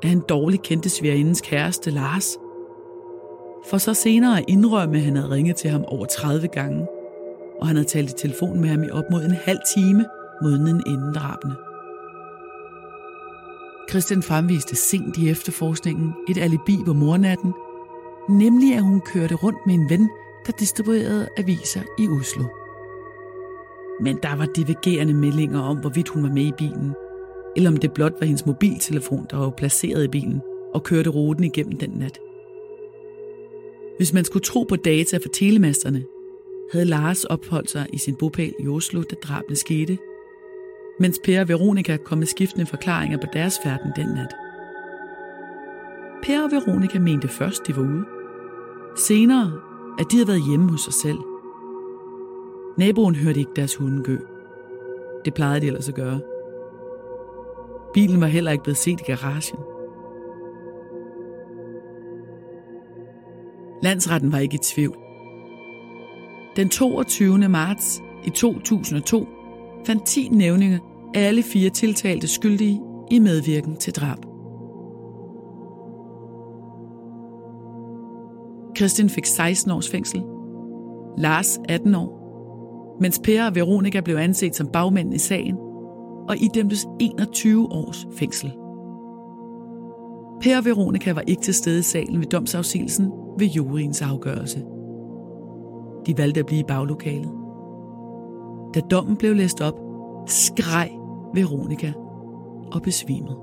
at 0.03 0.09
han 0.09 0.21
dårligt 0.21 0.63
kendte 0.63 0.89
svigerindens 0.89 1.41
kæreste 1.41 1.91
Lars. 1.91 2.37
For 3.67 3.79
så 3.79 3.95
senere 3.95 4.39
at 4.39 4.45
indrømme, 4.49 4.97
at 4.97 5.03
han 5.03 5.17
havde 5.17 5.31
ringet 5.31 5.57
til 5.57 5.71
ham 5.71 5.85
over 5.85 6.07
30 6.07 6.49
gange, 6.49 6.87
og 7.61 7.67
han 7.67 7.77
havde 7.77 7.89
talt 7.89 8.11
i 8.11 8.15
telefon 8.15 8.61
med 8.61 8.69
ham 8.69 8.83
i 8.83 8.91
op 8.91 9.05
mod 9.11 9.25
en 9.25 9.37
halv 9.45 9.59
time 9.77 10.05
måneden 10.43 10.83
inden 10.87 11.15
drabene. 11.15 11.57
Christian 13.91 14.23
fremviste 14.23 14.77
sent 14.77 15.19
i 15.19 15.31
efterforskningen 15.31 16.13
et 16.29 16.39
alibi 16.39 16.77
på 16.87 16.93
mornatten, 16.93 17.53
nemlig 18.31 18.75
at 18.75 18.83
hun 18.83 19.01
kørte 19.01 19.35
rundt 19.35 19.67
med 19.67 19.75
en 19.75 19.91
ven, 19.91 20.11
der 20.47 20.53
distribuerede 20.53 21.29
aviser 21.37 21.83
i 21.99 22.09
Oslo. 22.09 22.45
Men 24.01 24.19
der 24.23 24.37
var 24.37 24.47
divergerende 24.47 25.15
meldinger 25.15 25.61
om, 25.61 25.79
hvorvidt 25.79 26.09
hun 26.09 26.23
var 26.23 26.31
med 26.31 26.43
i 26.43 26.53
bilen, 26.59 26.95
eller 27.57 27.71
om 27.71 27.77
det 27.77 27.93
blot 27.93 28.13
var 28.21 28.27
hendes 28.27 28.47
mobiltelefon, 28.47 29.27
der 29.31 29.37
var 29.37 29.51
placeret 29.51 30.05
i 30.05 30.09
bilen 30.09 30.41
og 30.75 30.83
kørte 30.83 31.11
ruten 31.11 31.45
igennem 31.45 31.79
den 31.79 31.91
nat. 31.91 32.19
Hvis 33.97 34.13
man 34.13 34.25
skulle 34.25 34.43
tro 34.43 34.63
på 34.63 34.77
data 34.77 35.17
fra 35.17 35.31
telemasterne, 35.33 36.05
havde 36.73 36.85
Lars 36.85 37.25
opholdt 37.25 37.71
sig 37.71 37.87
i 37.93 37.99
sin 37.99 38.17
bopæl 38.17 38.55
i 38.61 38.69
Oslo, 38.69 39.03
da 39.03 39.15
drabene 39.23 39.57
skete, 39.57 39.99
mens 41.03 41.21
Per 41.25 41.41
og 41.41 41.49
Veronica 41.49 41.97
kom 41.97 42.19
med 42.19 42.27
skiftende 42.27 42.67
forklaringer 42.67 43.19
på 43.19 43.27
deres 43.33 43.59
færden 43.63 43.93
den 43.97 44.07
nat. 44.07 44.35
Per 46.23 46.45
og 46.45 46.51
Veronica 46.51 46.99
mente 46.99 47.29
først, 47.29 47.67
de 47.67 47.77
var 47.77 47.83
ude. 47.83 48.05
Senere, 48.97 49.53
at 49.99 50.07
de 50.11 50.17
havde 50.17 50.29
været 50.29 50.49
hjemme 50.49 50.71
hos 50.71 50.81
sig 50.81 50.93
selv. 50.93 51.19
Naboen 52.79 53.15
hørte 53.15 53.41
ikke 53.41 53.53
deres 53.57 53.77
hunde 53.77 54.03
gø. 54.03 54.19
Det 55.25 55.35
plejede 55.35 55.61
de 55.61 55.67
ellers 55.67 55.89
at 55.89 55.95
gøre. 55.95 56.21
Bilen 57.95 58.21
var 58.21 58.27
heller 58.27 58.51
ikke 58.51 58.65
blevet 58.65 58.79
set 58.79 59.01
i 59.01 59.05
garagen. 59.05 59.59
Landsretten 63.83 64.33
var 64.33 64.39
ikke 64.39 64.55
i 64.55 64.65
tvivl. 64.75 64.97
Den 66.57 66.69
22. 66.69 67.49
marts 67.49 68.03
i 68.25 68.31
2002 68.31 69.29
fandt 69.87 70.07
10 70.07 70.29
nævninger 70.29 70.92
alle 71.15 71.43
fire 71.43 71.71
tiltalte 71.71 72.29
skyldige 72.29 72.81
i 73.11 73.19
medvirken 73.19 73.77
til 73.77 73.93
drab. 73.93 74.19
Christian 78.77 79.09
fik 79.09 79.27
16 79.27 79.71
års 79.71 79.91
fængsel, 79.91 80.23
Lars 81.19 81.61
18 81.69 81.95
år, 81.95 82.23
mens 83.01 83.21
Per 83.25 83.47
og 83.47 83.55
Veronica 83.55 84.01
blev 84.01 84.17
anset 84.17 84.57
som 84.57 84.67
bagmænd 84.67 85.15
i 85.15 85.19
sagen 85.19 85.57
og 86.29 86.37
idømtes 86.37 86.87
21 87.01 87.73
års 87.73 88.07
fængsel. 88.13 88.53
Per 90.41 90.57
og 90.57 90.65
Veronica 90.65 91.13
var 91.13 91.23
ikke 91.27 91.43
til 91.43 91.55
stede 91.55 91.79
i 91.79 91.83
salen 91.83 92.21
ved 92.21 92.27
domsafsigelsen 92.27 93.11
ved 93.39 93.47
juryens 93.47 94.03
afgørelse. 94.03 94.65
De 96.07 96.19
valgte 96.19 96.41
at 96.41 96.47
blive 96.47 96.61
i 96.61 96.65
baglokalet. 96.69 97.31
Da 98.75 98.81
dommen 98.81 99.17
blev 99.17 99.35
læst 99.35 99.61
op, 99.61 99.81
skreg 100.27 101.02
Veronica 101.35 101.93
og 102.73 102.83
besvimet. 102.83 103.37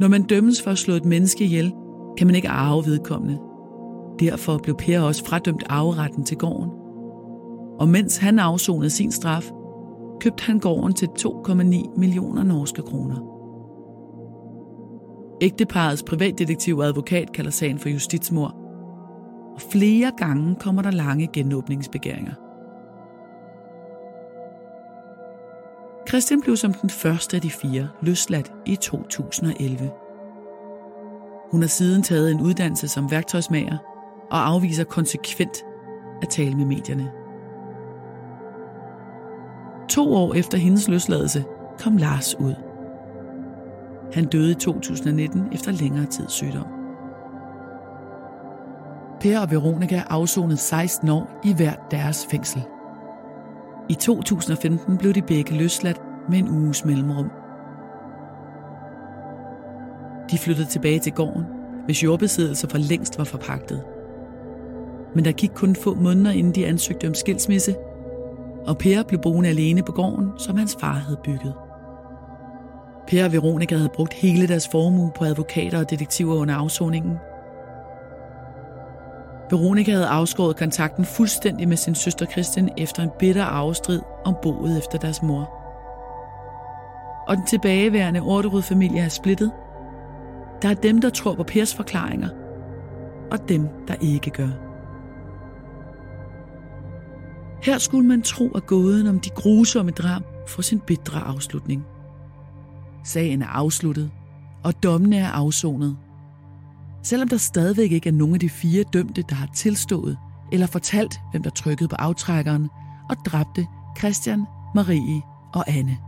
Når 0.00 0.08
man 0.08 0.22
dømmes 0.22 0.62
for 0.62 0.70
at 0.70 0.78
slå 0.78 0.94
et 0.94 1.04
menneske 1.04 1.44
ihjel, 1.44 1.74
kan 2.16 2.26
man 2.26 2.36
ikke 2.36 2.48
arve 2.48 2.86
vedkommende. 2.86 3.38
Derfor 4.20 4.58
blev 4.58 4.76
Per 4.76 5.00
også 5.00 5.24
fradømt 5.24 5.64
arveretten 5.68 6.24
til 6.24 6.36
gården. 6.36 6.70
Og 7.80 7.88
mens 7.88 8.16
han 8.16 8.38
afsonede 8.38 8.90
sin 8.90 9.12
straf, 9.12 9.50
købte 10.20 10.44
han 10.44 10.58
gården 10.58 10.94
til 10.94 11.06
2,9 11.06 11.98
millioner 11.98 12.42
norske 12.42 12.82
kroner. 12.82 13.34
Ægteparets 15.40 16.02
privatdetektiv 16.02 16.78
og 16.78 16.86
advokat 16.86 17.32
kalder 17.32 17.50
sagen 17.50 17.78
for 17.78 17.88
justitsmord, 17.88 18.54
og 19.54 19.60
flere 19.60 20.12
gange 20.16 20.54
kommer 20.54 20.82
der 20.82 20.90
lange 20.90 21.28
genåbningsbegæringer. 21.32 22.43
Christian 26.08 26.40
blev 26.40 26.56
som 26.56 26.74
den 26.74 26.90
første 26.90 27.36
af 27.36 27.42
de 27.42 27.50
fire 27.50 27.88
løsladt 28.00 28.52
i 28.66 28.76
2011. 28.76 29.90
Hun 31.50 31.60
har 31.60 31.68
siden 31.68 32.02
taget 32.02 32.30
en 32.30 32.40
uddannelse 32.40 32.88
som 32.88 33.10
værktøjsmager 33.10 33.78
og 34.30 34.48
afviser 34.48 34.84
konsekvent 34.84 35.64
at 36.22 36.28
tale 36.28 36.54
med 36.54 36.66
medierne. 36.66 37.10
To 39.88 40.14
år 40.14 40.34
efter 40.34 40.58
hendes 40.58 40.88
løsladelse 40.88 41.44
kom 41.78 41.96
Lars 41.96 42.40
ud. 42.40 42.54
Han 44.12 44.24
døde 44.24 44.50
i 44.50 44.54
2019 44.54 45.48
efter 45.52 45.72
længere 45.72 46.06
tids 46.06 46.32
sygdom. 46.32 46.66
Per 49.20 49.40
og 49.40 49.50
Veronica 49.50 50.02
afsonede 50.10 50.56
16 50.56 51.08
år 51.08 51.40
i 51.44 51.54
hver 51.54 51.74
deres 51.90 52.26
fængsel. 52.30 52.62
I 53.88 53.94
2015 53.94 54.98
blev 54.98 55.12
de 55.12 55.22
begge 55.22 55.54
løsladt 55.54 56.00
med 56.30 56.38
en 56.38 56.48
uges 56.48 56.84
mellemrum. 56.84 57.30
De 60.30 60.38
flyttede 60.38 60.68
tilbage 60.68 60.98
til 60.98 61.12
gården, 61.12 61.44
hvis 61.84 62.04
jordbesiddelser 62.04 62.68
for 62.68 62.78
længst 62.78 63.18
var 63.18 63.24
forpagtet. 63.24 63.84
Men 65.14 65.24
der 65.24 65.32
gik 65.32 65.50
kun 65.54 65.76
få 65.76 65.94
måneder, 65.94 66.30
inden 66.30 66.54
de 66.54 66.66
ansøgte 66.66 67.08
om 67.08 67.14
skilsmisse, 67.14 67.76
og 68.66 68.78
Per 68.78 69.02
blev 69.02 69.20
boende 69.20 69.48
alene 69.48 69.82
på 69.82 69.92
gården, 69.92 70.30
som 70.38 70.56
hans 70.56 70.76
far 70.80 70.92
havde 70.92 71.20
bygget. 71.24 71.54
Per 73.08 73.24
og 73.24 73.32
Veronica 73.32 73.76
havde 73.76 73.90
brugt 73.94 74.12
hele 74.12 74.48
deres 74.48 74.68
formue 74.68 75.10
på 75.18 75.24
advokater 75.24 75.78
og 75.78 75.90
detektiver 75.90 76.34
under 76.34 76.54
afsoningen. 76.54 77.16
Veronica 79.54 79.90
havde 79.90 80.06
afskåret 80.06 80.56
kontakten 80.56 81.04
fuldstændig 81.04 81.68
med 81.68 81.76
sin 81.76 81.94
søster 81.94 82.26
Kristin 82.26 82.68
efter 82.78 83.02
en 83.02 83.10
bitter 83.18 83.44
afstrid 83.44 84.00
om 84.24 84.34
boet 84.42 84.78
efter 84.78 84.98
deres 84.98 85.22
mor. 85.22 85.50
Og 87.28 87.36
den 87.36 87.46
tilbageværende 87.46 88.20
Orderud-familie 88.20 89.00
er 89.00 89.08
splittet. 89.08 89.52
Der 90.62 90.68
er 90.68 90.74
dem, 90.74 91.00
der 91.00 91.10
tror 91.10 91.34
på 91.34 91.42
Pers 91.42 91.74
forklaringer, 91.74 92.28
og 93.30 93.48
dem, 93.48 93.68
der 93.88 93.94
ikke 94.00 94.30
gør. 94.30 94.48
Her 97.62 97.78
skulle 97.78 98.08
man 98.08 98.22
tro, 98.22 98.48
at 98.48 98.66
gåden 98.66 99.06
om 99.06 99.20
de 99.20 99.30
grusomme 99.30 99.90
drab 99.90 100.22
får 100.48 100.62
sin 100.62 100.80
bitre 100.80 101.20
afslutning. 101.20 101.84
Sagen 103.04 103.42
er 103.42 103.46
afsluttet, 103.46 104.10
og 104.64 104.82
dommene 104.82 105.16
er 105.16 105.30
afsonet. 105.30 105.96
Selvom 107.04 107.28
der 107.28 107.36
stadigvæk 107.36 107.92
ikke 107.92 108.08
er 108.08 108.12
nogen 108.12 108.34
af 108.34 108.40
de 108.40 108.48
fire 108.48 108.84
dømte, 108.92 109.22
der 109.28 109.34
har 109.34 109.48
tilstået 109.54 110.18
eller 110.52 110.66
fortalt, 110.66 111.20
hvem 111.30 111.42
der 111.42 111.50
trykkede 111.50 111.88
på 111.88 111.96
aftrækkeren 111.96 112.68
og 113.10 113.16
dræbte 113.26 113.66
Christian, 113.98 114.44
Marie 114.74 115.22
og 115.54 115.64
Anne. 115.68 115.98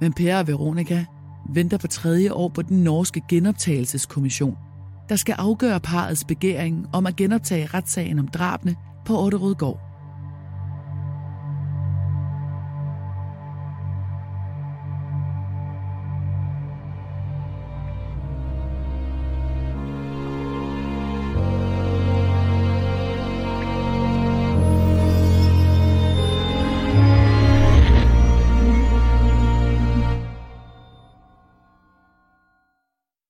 Men 0.00 0.12
Per 0.12 0.38
og 0.38 0.46
Veronica 0.46 1.04
venter 1.48 1.78
på 1.78 1.86
tredje 1.86 2.32
år 2.32 2.48
på 2.48 2.62
den 2.62 2.82
norske 2.82 3.22
genoptagelseskommission, 3.28 4.56
der 5.08 5.16
skal 5.16 5.34
afgøre 5.38 5.80
parets 5.80 6.24
begæring 6.24 6.86
om 6.92 7.06
at 7.06 7.16
genoptage 7.16 7.66
retssagen 7.66 8.18
om 8.18 8.28
drabene 8.28 8.76
på 9.04 9.20
Otterødgård. 9.24 9.85